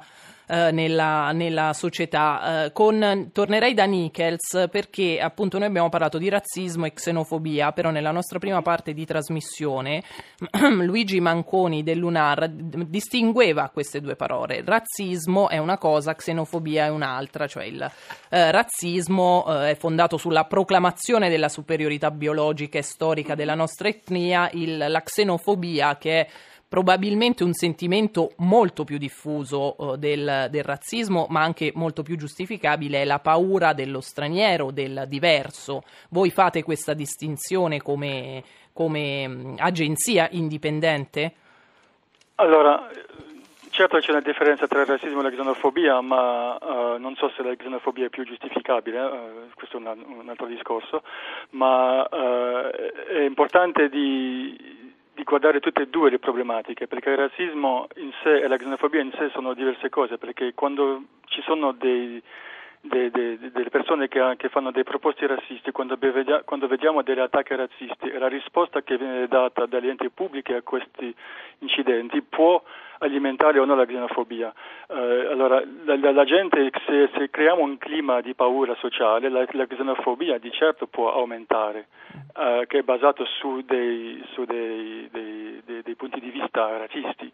eh, 0.49 0.71
nella, 0.71 1.31
nella, 1.31 1.73
società. 1.73 2.65
Eh, 2.65 2.71
con, 2.71 3.29
tornerei 3.31 3.75
da 3.75 3.85
Nichols 3.85 4.67
perché 4.71 5.19
appunto 5.21 5.59
noi 5.59 5.67
abbiamo 5.67 5.89
parlato 5.89 6.17
di 6.17 6.27
razzismo 6.27 6.87
e 6.87 6.93
xenofobia, 6.93 7.71
però 7.71 7.91
nella 7.91 8.09
nostra 8.09 8.39
prima 8.39 8.63
parte 8.63 8.93
di 8.93 9.05
trasmissione 9.05 10.01
Luigi 10.81 11.19
Manconi 11.19 11.83
dell'UNAR 11.83 12.49
distingueva 12.49 13.69
queste 13.69 14.01
due 14.01 14.15
parole. 14.15 14.63
Razzismo 14.65 15.49
è 15.49 15.59
una 15.59 15.77
cosa, 15.77 16.15
xenofobia 16.15 16.85
è 16.85 16.89
un'altra, 16.89 17.45
cioè 17.45 17.65
il 17.65 17.91
eh, 18.29 18.51
razzismo 18.51 19.45
eh, 19.47 19.71
è 19.71 19.75
fondato 19.75 20.17
sulla 20.17 20.45
proclamazione 20.45 21.29
della 21.29 21.49
superiorità 21.49 22.09
biologica 22.09 22.79
e 22.79 22.81
storica 22.81 23.35
della 23.35 23.55
nostra 23.55 23.87
etnia, 23.87 24.49
il, 24.53 24.77
la 24.77 25.03
xenofobia 25.03 25.97
che 25.97 26.21
è 26.21 26.27
probabilmente 26.69 27.43
un 27.43 27.53
sentimento 27.53 28.33
molto 28.37 28.83
più 28.83 28.99
diffuso 28.99 29.75
uh, 29.75 29.95
del, 29.95 30.47
del, 30.51 30.63
razzismo, 30.63 31.25
ma 31.29 31.41
anche 31.41 31.71
molto 31.73 32.03
più 32.03 32.15
giustificabile, 32.15 33.01
è 33.01 33.05
la 33.05 33.19
paura 33.19 33.73
dello 33.73 34.01
straniero, 34.01 34.69
del 34.69 35.05
diverso. 35.07 35.81
Voi 36.09 36.29
fate 36.29 36.61
questa 36.61 36.93
distinzione 36.93 37.81
come, 37.81 38.43
come 38.71 39.55
agenzia 39.57 40.27
indipendente? 40.31 41.33
Allora, 42.35 42.87
certo 43.71 43.97
c'è 43.97 44.11
una 44.11 44.21
differenza 44.21 44.67
tra 44.67 44.81
il 44.81 44.85
razzismo 44.85 45.21
e 45.21 45.23
la 45.23 45.31
xenofobia, 45.31 46.01
ma 46.01 46.55
uh, 46.55 46.99
non 46.99 47.15
so 47.15 47.31
se 47.35 47.41
la 47.41 47.55
xenofobia 47.55 48.05
è 48.05 48.09
più 48.09 48.23
giustificabile, 48.23 48.99
uh, 48.99 49.49
questo 49.55 49.77
è 49.77 49.79
un, 49.79 50.03
un, 50.19 50.29
altro 50.29 50.45
discorso, 50.45 51.01
ma 51.51 52.07
è 52.07 53.21
importante 53.21 53.89
di 53.89 54.78
di 55.19 55.25
guardare 55.25 55.59
tutte 55.59 55.81
e 55.81 55.87
due 55.87 56.09
le 56.09 56.17
problematiche, 56.17 56.87
perché 56.87 57.09
il 57.09 57.17
razzismo 57.17 57.87
in 57.97 58.11
sé 58.23 58.39
e 58.39 58.47
la 58.47 58.55
xenofobia 58.55 59.01
in 59.01 59.11
sé 59.17 59.29
sono 59.33 59.53
diverse 59.53 59.89
cose, 59.89 60.17
perché 60.17 60.53
quando 60.53 61.03
ci 61.25 61.41
sono 61.41 61.73
dei, 61.73 62.23
de, 62.79 63.11
de, 63.11 63.37
delle 63.51 63.69
persone 63.69 64.07
che, 64.07 64.35
che, 64.37 64.47
fanno 64.47 64.71
dei 64.71 64.85
proposti 64.85 65.27
razzisti, 65.27 65.71
quando, 65.71 65.97
bevedia, 65.97 66.43
quando, 66.43 66.67
vediamo 66.67 67.01
degli 67.01 67.19
attacchi 67.19 67.53
razzisti, 67.53 68.11
la 68.17 68.29
risposta 68.29 68.81
che 68.81 68.97
viene 68.97 69.27
data 69.27 69.65
dagli 69.65 69.89
enti 69.89 70.09
pubblici 70.09 70.53
a 70.53 70.61
questi 70.61 71.13
incidenti 71.59 72.21
può 72.21 72.63
alimentare 72.99 73.59
o 73.59 73.65
no 73.65 73.75
la 73.75 73.85
xenofobia. 73.85 74.53
Eh, 74.87 75.27
allora, 75.31 75.61
la, 75.85 75.97
la, 75.97 76.11
la 76.11 76.23
gente, 76.23 76.69
se, 76.85 77.09
se, 77.15 77.29
creiamo 77.29 77.61
un 77.61 77.77
clima 77.77 78.21
di 78.21 78.33
paura 78.33 78.75
sociale, 78.75 79.29
la, 79.29 79.45
la 79.51 79.67
xenofobia 79.67 80.37
di 80.37 80.51
certo 80.51 80.87
può 80.87 81.13
aumentare, 81.13 81.87
eh, 82.37 82.65
che 82.67 82.79
è 82.79 82.83
basato 82.83 83.25
su 83.25 83.61
dei, 83.65 84.23
su 84.33 84.45
dei, 84.45 85.07
dei, 85.11 85.61
dei 85.65 85.95
punti 85.95 86.19
di 86.19 86.29
vista 86.29 86.77
razzisti. 86.77 87.31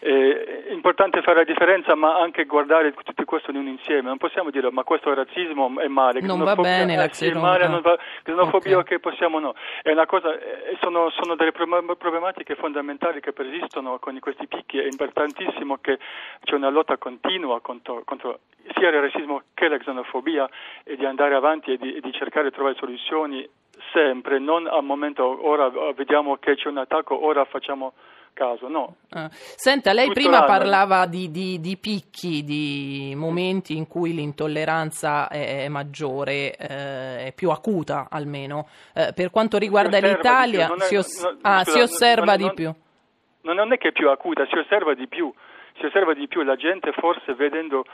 È 0.00 0.72
importante 0.72 1.22
fare 1.22 1.38
la 1.38 1.44
differenza, 1.44 1.94
ma 1.94 2.18
anche 2.18 2.44
guardare 2.44 2.92
tutto 2.92 3.24
questo 3.24 3.50
in 3.50 3.58
un 3.58 3.68
insieme. 3.68 4.08
Non 4.08 4.18
possiamo 4.18 4.50
dire 4.50 4.70
ma 4.70 4.82
questo 4.82 5.14
razzismo 5.14 5.78
è 5.78 5.86
male, 5.86 6.20
non 6.20 6.42
va 6.42 6.56
bene 6.56 6.96
la 6.96 7.08
xenofobia, 7.08 7.68
non 7.68 7.80
va, 7.80 7.96
xenofobia 8.22 8.78
okay. 8.78 8.96
che 8.96 8.98
possiamo 8.98 9.38
no. 9.38 9.54
È 9.82 9.92
una 9.92 10.06
cosa, 10.06 10.36
sono, 10.80 11.10
sono, 11.10 11.36
delle 11.36 11.52
problematiche 11.52 12.56
fondamentali 12.56 13.20
che 13.20 13.32
persistono 13.32 13.98
con 13.98 14.18
questi 14.18 14.46
picchi. 14.46 14.78
Importantissimo 15.00 15.78
che 15.80 15.98
c'è 16.44 16.54
una 16.54 16.68
lotta 16.68 16.98
continua 16.98 17.60
contro, 17.60 18.02
contro 18.04 18.40
sia 18.74 18.88
il 18.88 19.00
razzismo 19.00 19.42
che 19.54 19.68
la 19.68 19.78
xenofobia 19.78 20.48
e 20.84 20.96
di 20.96 21.06
andare 21.06 21.34
avanti 21.34 21.72
e 21.72 21.76
di, 21.78 21.94
e 21.94 22.00
di 22.00 22.12
cercare 22.12 22.50
di 22.50 22.54
trovare 22.54 22.76
soluzioni 22.76 23.48
sempre, 23.92 24.38
non 24.38 24.66
al 24.66 24.84
momento 24.84 25.24
ora 25.48 25.70
vediamo 25.94 26.36
che 26.36 26.54
c'è 26.54 26.68
un 26.68 26.78
attacco, 26.78 27.24
ora 27.24 27.44
facciamo 27.46 27.94
caso, 28.32 28.68
no. 28.68 28.96
Ah. 29.10 29.28
Senta, 29.30 29.92
lei 29.92 30.06
Tutto 30.06 30.20
prima 30.20 30.38
l'anno. 30.38 30.46
parlava 30.46 31.06
di, 31.06 31.30
di, 31.30 31.60
di, 31.60 31.76
picchi, 31.76 32.44
di 32.44 33.12
momenti 33.16 33.76
in 33.76 33.86
cui 33.86 34.14
l'intolleranza 34.14 35.28
è, 35.28 35.64
è 35.64 35.68
maggiore, 35.68 36.56
eh, 36.56 37.26
è 37.26 37.32
più 37.34 37.50
acuta 37.50 38.08
almeno. 38.10 38.68
Eh, 38.94 39.12
per 39.14 39.30
quanto 39.30 39.58
riguarda 39.58 39.98
l'Italia, 39.98 40.70
si, 40.78 40.96
ah, 41.42 41.64
si, 41.64 41.80
osserva 41.80 42.36
di 42.36 42.50
più. 42.54 42.72
Non 43.42 43.72
è 43.72 43.78
che 43.78 43.88
è 43.88 43.92
più 43.92 44.10
acuta, 44.10 44.46
si 44.46 44.56
osserva 44.56 44.94
di 44.94 45.06
più. 45.06 45.32
Si 45.78 45.86
osserva 45.86 46.14
di 46.14 46.28
più, 46.28 46.42
la 46.42 46.56
gente 46.56 46.92
forse 46.92 47.34
vedendo 47.34 47.84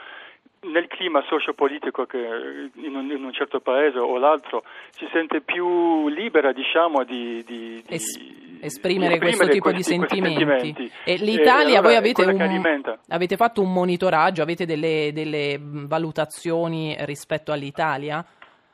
nel 0.61 0.87
clima 0.87 1.23
sociopolitico 1.27 2.05
che 2.05 2.17
in 2.17 2.95
un, 2.95 3.09
in 3.11 3.23
un, 3.23 3.31
certo 3.31 3.59
paese 3.59 3.99
o 3.99 4.17
l'altro 4.17 4.63
si 4.91 5.07
sente 5.11 5.41
più 5.41 6.07
libera 6.09 6.51
diciamo 6.51 7.03
di, 7.03 7.43
di, 7.45 7.83
di 7.85 7.93
es- 7.93 8.19
esprimere, 8.61 9.13
di 9.13 9.19
questo 9.19 9.47
tipo 9.47 9.69
questi, 9.69 9.95
di 9.95 10.05
sentimenti. 10.07 10.45
sentimenti. 10.45 10.91
E 11.05 11.15
l'Italia, 11.17 11.75
e 11.75 11.77
allora 11.77 11.81
voi 11.81 11.95
avete, 11.95 12.23
un, 12.23 12.97
avete, 13.09 13.35
fatto 13.35 13.61
un 13.61 13.71
monitoraggio, 13.71 14.41
avete 14.41 14.65
delle, 14.65 15.11
delle 15.13 15.59
valutazioni 15.61 16.95
rispetto 17.01 17.51
all'Italia? 17.51 18.25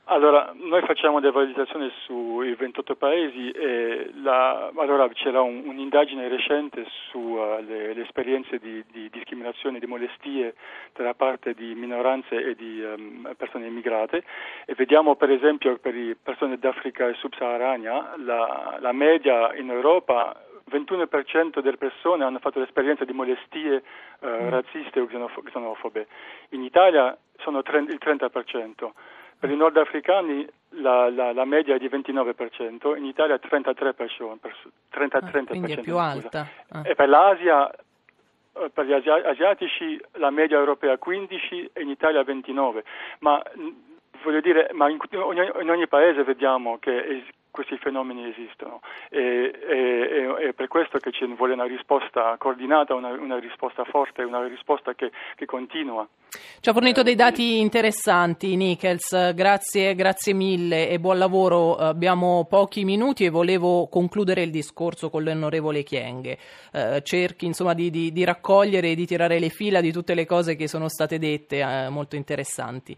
Allora, 0.07 0.51
noi 0.55 0.81
facciamo 0.81 1.21
delle 1.21 1.31
valutazioni 1.31 1.89
sui 2.03 2.53
28 2.55 2.95
paesi 2.97 3.49
e 3.51 4.11
la, 4.21 4.69
allora 4.75 5.07
c'era 5.07 5.39
un, 5.39 5.63
un'indagine 5.65 6.27
recente 6.27 6.85
sulle 7.09 7.91
uh, 7.91 7.99
esperienze 7.99 8.59
di, 8.59 8.83
di, 8.91 9.09
discriminazione, 9.09 9.79
di 9.79 9.85
molestie 9.85 10.55
da 10.91 11.13
parte 11.13 11.53
di 11.53 11.73
minoranze 11.73 12.35
e 12.35 12.53
di 12.53 12.81
um, 12.81 13.33
persone 13.37 13.67
immigrate 13.67 14.25
e 14.65 14.73
vediamo 14.75 15.15
per 15.15 15.31
esempio 15.31 15.77
per 15.77 15.93
le 15.93 16.17
persone 16.21 16.57
d'Africa 16.57 17.11
subsahariana 17.13 18.15
la, 18.17 18.77
la 18.81 18.91
media 18.91 19.55
in 19.55 19.69
Europa 19.69 20.35
21% 20.69 21.61
delle 21.61 21.77
persone 21.77 22.25
hanno 22.25 22.39
fatto 22.39 22.59
l'esperienza 22.59 23.05
di 23.05 23.13
molestie 23.13 23.75
uh, 24.19 24.27
razziste 24.49 24.99
o 24.99 25.05
xenofobe. 25.05 26.07
In 26.49 26.61
Italia 26.61 27.17
sono 27.37 27.59
il 27.59 27.99
30%. 28.01 28.91
Per 29.43 29.51
i 29.51 29.57
nordafricani 29.57 30.47
la, 30.69 31.09
la, 31.09 31.33
la, 31.33 31.43
media 31.43 31.75
è 31.75 31.77
di 31.77 31.89
29%, 31.89 32.95
in 32.95 33.03
Italia 33.03 33.35
33%. 33.35 34.37
30, 34.89 35.19
30% 35.19 35.19
ah, 35.19 35.45
quindi 35.47 35.73
è 35.73 35.81
più 35.81 35.97
alta. 35.97 36.47
Ah. 36.69 36.83
E 36.85 36.95
per 36.95 37.09
l'Asia, 37.09 37.69
eh, 37.69 38.69
per 38.73 38.85
gli 38.85 38.93
asiatici, 38.93 40.01
la 40.13 40.29
media 40.29 40.57
europea 40.57 40.93
è 40.93 40.97
15 40.97 41.71
e 41.73 41.81
in 41.81 41.89
Italia 41.89 42.21
29%. 42.21 42.83
Ma 43.19 43.43
voglio 44.23 44.39
dire, 44.39 44.69
ma 44.71 44.87
in, 44.87 44.97
in 45.11 45.69
ogni 45.69 45.87
paese 45.89 46.23
vediamo 46.23 46.77
che 46.79 47.25
questi 47.53 47.77
fenomeni 47.77 48.27
esistono 48.27 48.81
e, 49.09 49.53
e, 49.69 50.47
e, 50.47 50.53
per 50.53 50.67
questo 50.67 50.97
che 50.97 51.11
ci 51.11 51.23
vuole 51.35 51.53
una 51.53 51.67
risposta 51.67 52.35
coordinata, 52.39 52.95
una, 52.95 53.09
una 53.09 53.37
risposta 53.37 53.83
forte, 53.83 54.23
una 54.23 54.43
risposta 54.47 54.95
che, 54.95 55.11
che, 55.35 55.45
continua. 55.45 56.07
Ci 56.59 56.67
ha 56.67 56.73
fornito 56.73 57.03
dei 57.03 57.13
dati 57.13 57.59
interessanti 57.59 58.55
Nichols, 58.55 59.35
grazie, 59.35 59.93
grazie 59.93 60.33
mille 60.33 60.89
e 60.89 60.99
buon 60.99 61.19
lavoro. 61.19 61.75
Abbiamo 61.75 62.47
pochi 62.49 62.83
minuti 62.85 63.23
e 63.23 63.29
volevo 63.29 63.87
concludere 63.87 64.41
il 64.41 64.49
discorso 64.49 65.11
con 65.11 65.23
l'onorevole 65.23 65.83
Chienghe. 65.83 66.39
Eh, 66.71 67.01
cerchi 67.03 67.45
insomma 67.45 67.75
di, 67.75 67.91
di, 67.91 68.11
di, 68.11 68.23
raccogliere 68.23 68.89
e 68.89 68.95
di 68.95 69.05
tirare 69.05 69.37
le 69.37 69.49
fila 69.49 69.79
di 69.79 69.91
tutte 69.91 70.15
le 70.15 70.25
cose 70.25 70.55
che 70.55 70.67
sono 70.67 70.89
state 70.89 71.19
dette, 71.19 71.59
eh, 71.59 71.89
molto 71.89 72.15
interessanti. 72.15 72.97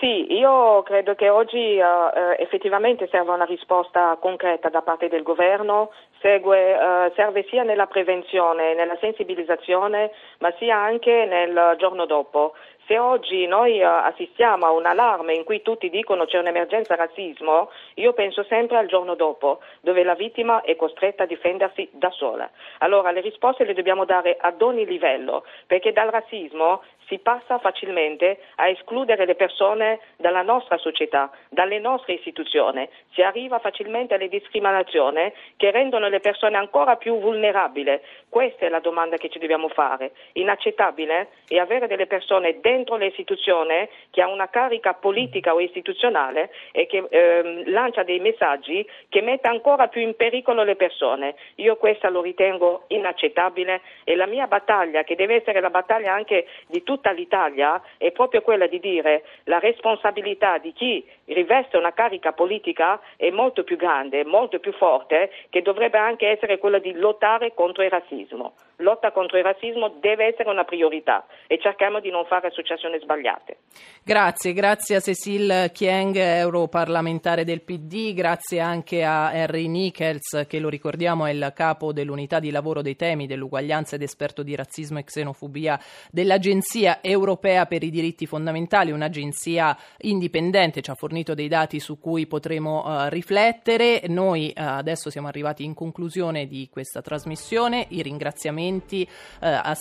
Sì, 0.00 0.32
io 0.32 0.82
credo 0.82 1.14
che 1.14 1.28
oggi 1.28 1.78
uh, 1.78 2.34
effettivamente 2.38 3.06
serva 3.08 3.34
una 3.34 3.44
risposta 3.44 4.16
concreta 4.18 4.70
da 4.70 4.80
parte 4.80 5.08
del 5.08 5.22
governo, 5.22 5.92
Segue, 6.20 6.72
uh, 6.72 7.12
serve 7.14 7.44
sia 7.50 7.64
nella 7.64 7.86
prevenzione, 7.86 8.72
nella 8.72 8.96
sensibilizzazione, 8.98 10.10
ma 10.38 10.50
sia 10.56 10.78
anche 10.78 11.26
nel 11.26 11.74
giorno 11.76 12.06
dopo. 12.06 12.54
Se 12.86 12.98
oggi 12.98 13.46
noi 13.46 13.84
assistiamo 13.84 14.66
a 14.66 14.72
un 14.72 14.84
allarme 14.84 15.34
in 15.34 15.44
cui 15.44 15.62
tutti 15.62 15.90
dicono 15.90 16.24
c'è 16.24 16.38
un'emergenza 16.38 16.96
razzismo, 16.96 17.70
io 17.94 18.12
penso 18.14 18.42
sempre 18.44 18.78
al 18.78 18.86
giorno 18.86 19.14
dopo, 19.14 19.60
dove 19.80 20.02
la 20.02 20.14
vittima 20.14 20.62
è 20.62 20.74
costretta 20.74 21.22
a 21.22 21.26
difendersi 21.26 21.88
da 21.92 22.10
sola. 22.10 22.50
Allora 22.78 23.12
le 23.12 23.20
risposte 23.20 23.64
le 23.64 23.74
dobbiamo 23.74 24.06
dare 24.06 24.36
ad 24.40 24.60
ogni 24.60 24.86
livello, 24.86 25.44
perché 25.66 25.92
dal 25.92 26.08
razzismo 26.08 26.82
si 27.10 27.18
passa 27.18 27.58
facilmente 27.58 28.38
a 28.54 28.68
escludere 28.68 29.26
le 29.26 29.34
persone 29.34 30.00
dalla 30.16 30.42
nostra 30.42 30.78
società, 30.78 31.30
dalle 31.50 31.78
nostre 31.78 32.14
istituzioni, 32.14 32.88
si 33.12 33.20
arriva 33.20 33.58
facilmente 33.58 34.14
alle 34.14 34.28
discriminazioni 34.28 35.30
che 35.56 35.70
rendono 35.70 36.08
le 36.08 36.20
persone 36.20 36.56
ancora 36.56 36.96
più 36.96 37.20
vulnerabili. 37.20 38.00
Questa 38.30 38.64
è 38.64 38.68
la 38.70 38.80
domanda 38.80 39.18
che 39.18 39.28
ci 39.28 39.38
dobbiamo 39.38 39.68
fare. 39.68 40.12
Inaccettabile 40.34 41.28
è 41.46 41.58
avere 41.58 41.86
delle 41.86 42.06
persone 42.06 42.60
dentro 42.60 42.68
dentro 42.70 42.96
l'istituzione, 42.96 43.88
che 44.10 44.22
ha 44.22 44.28
una 44.28 44.48
carica 44.48 44.94
politica 44.94 45.54
o 45.54 45.60
istituzionale 45.60 46.50
e 46.72 46.86
che 46.86 47.04
ehm, 47.08 47.70
lancia 47.70 48.04
dei 48.04 48.20
messaggi 48.20 48.86
che 49.08 49.20
mette 49.20 49.48
ancora 49.48 49.88
più 49.88 50.00
in 50.00 50.14
pericolo 50.14 50.62
le 50.62 50.76
persone. 50.76 51.34
Io 51.56 51.76
questa 51.76 52.08
lo 52.08 52.22
ritengo 52.22 52.84
inaccettabile 52.88 53.80
e 54.04 54.14
la 54.14 54.26
mia 54.26 54.46
battaglia, 54.46 55.02
che 55.02 55.16
deve 55.16 55.36
essere 55.36 55.60
la 55.60 55.70
battaglia 55.70 56.12
anche 56.12 56.46
di 56.68 56.82
tutta 57.00 57.12
l'Italia, 57.12 57.80
è 57.96 58.12
proprio 58.12 58.42
quella 58.42 58.66
di 58.66 58.78
dire 58.78 59.24
la 59.44 59.58
responsabilità 59.58 60.58
di 60.58 60.72
chi 60.74 61.04
riveste 61.24 61.78
una 61.78 61.94
carica 61.94 62.32
politica 62.32 63.00
è 63.16 63.30
molto 63.30 63.64
più 63.64 63.76
grande, 63.76 64.24
molto 64.24 64.58
più 64.58 64.72
forte, 64.72 65.30
che 65.48 65.62
dovrebbe 65.62 65.96
anche 65.96 66.28
essere 66.28 66.58
quella 66.58 66.78
di 66.78 66.92
lottare 66.92 67.54
contro 67.54 67.82
il 67.82 67.90
razzismo. 67.90 68.52
Lotta 68.80 69.12
contro 69.12 69.36
il 69.36 69.44
razzismo 69.44 69.96
deve 70.00 70.26
essere 70.26 70.48
una 70.48 70.64
priorità 70.64 71.26
e 71.46 71.58
cerchiamo 71.60 72.00
di 72.00 72.10
non 72.10 72.24
fare 72.24 72.48
associazioni 72.48 72.98
sbagliate. 72.98 73.58
Grazie, 74.02 74.54
grazie 74.54 74.96
a 74.96 75.00
Cecil 75.00 75.70
Chieng, 75.72 76.16
europarlamentare 76.16 77.44
del 77.44 77.60
PD, 77.60 78.14
grazie 78.14 78.60
anche 78.60 79.04
a 79.04 79.32
Henry 79.32 79.66
Nichols, 79.66 80.46
che 80.48 80.58
lo 80.58 80.70
ricordiamo 80.70 81.26
è 81.26 81.30
il 81.30 81.52
capo 81.54 81.92
dell'unità 81.92 82.40
di 82.40 82.50
lavoro 82.50 82.80
dei 82.80 82.96
temi 82.96 83.26
dell'uguaglianza 83.26 83.96
ed 83.96 84.02
esperto 84.02 84.42
di 84.42 84.56
razzismo 84.56 84.98
e 84.98 85.04
xenofobia 85.04 85.78
dell'Agenzia 86.10 87.02
europea 87.02 87.66
per 87.66 87.82
i 87.82 87.90
diritti 87.90 88.26
fondamentali, 88.26 88.92
un'agenzia 88.92 89.76
indipendente, 89.98 90.80
ci 90.80 90.90
ha 90.90 90.94
fornito 90.94 91.34
dei 91.34 91.48
dati 91.48 91.80
su 91.80 91.98
cui 91.98 92.26
potremo 92.26 92.82
uh, 92.84 93.08
riflettere. 93.08 94.02
Noi 94.08 94.52
uh, 94.56 94.62
adesso 94.62 95.10
siamo 95.10 95.28
arrivati 95.28 95.64
in 95.64 95.74
conclusione 95.74 96.46
di 96.46 96.68
questa 96.70 97.02
trasmissione, 97.02 97.86
i 97.90 98.00
ringraziamenti 98.00 98.69
uh, 98.78 99.06
a 99.40 99.76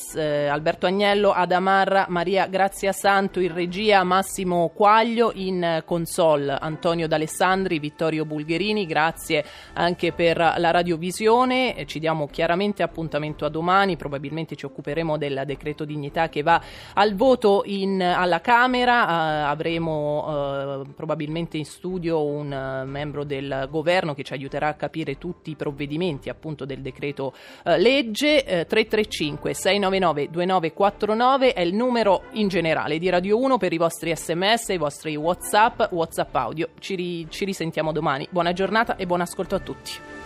Alberto 0.50 0.86
Agnello, 0.86 1.32
Adamarra, 1.32 2.06
Maria 2.10 2.48
Grazia 2.48 2.92
Santo 2.92 3.40
in 3.40 3.54
regia, 3.54 4.04
Massimo 4.04 4.70
Quaglio 4.74 5.32
in 5.36 5.84
console, 5.86 6.58
Antonio 6.60 7.08
D'Alessandri, 7.08 7.80
Vittorio 7.80 8.26
Bulgherini, 8.26 8.86
grazie 8.86 9.44
anche 9.74 10.12
per 10.12 10.38
la 10.38 10.72
radiovisione, 10.72 11.86
ci 11.86 12.00
diamo 12.00 12.28
chiaramente 12.28 12.84
appuntamento 12.84 13.46
a 13.46 13.50
domani, 13.50 13.98
probabilmente 13.98 14.56
ci 14.56 14.66
occuperemo 14.66 15.18
del 15.18 15.44
decreto 15.46 15.86
dignità 15.86 16.30
che 16.30 16.42
va 16.42 16.62
al 16.94 17.16
voto 17.16 17.64
in, 17.66 18.02
alla 18.02 18.42
Camera, 18.42 19.48
avremo 19.50 20.86
probabilmente 20.96 21.58
in 21.58 21.66
studio 21.66 22.24
un 22.24 22.52
uh, 22.52 22.88
membro 22.88 23.24
del 23.24 23.68
governo 23.70 24.14
che 24.14 24.24
ci 24.24 24.34
aiuterà 24.34 24.68
a 24.70 24.74
capire 24.74 25.18
tutti 25.18 25.52
i 25.52 25.56
provvedimenti 25.56 26.30
appunto 26.30 26.66
del 26.66 26.82
decreto 26.82 27.34
uh, 27.64 27.76
legge. 27.78 28.66
Uh, 28.80 28.88
335 28.88 29.54
699 29.54 30.30
2949 30.30 31.54
è 31.54 31.62
il 31.62 31.74
numero 31.74 32.24
in 32.32 32.48
generale 32.48 32.98
di 32.98 33.10
Radio 33.10 33.38
1 33.38 33.58
per 33.58 33.74
i 33.74 33.78
vostri 33.78 34.16
sms, 34.16 34.70
i 34.70 34.78
vostri 34.78 35.16
whatsapp, 35.16 35.92
whatsapp 35.92 36.36
audio. 36.36 36.70
Ci, 36.80 36.96
ri- 36.96 37.28
ci 37.30 37.46
risentiamo 37.46 37.92
domani. 37.92 38.28
Buona 38.30 38.54
giornata 38.54 38.96
e 38.96 39.06
buon 39.06 39.22
ascolto 39.22 39.56
a 39.56 39.60
tutti. 39.60 40.19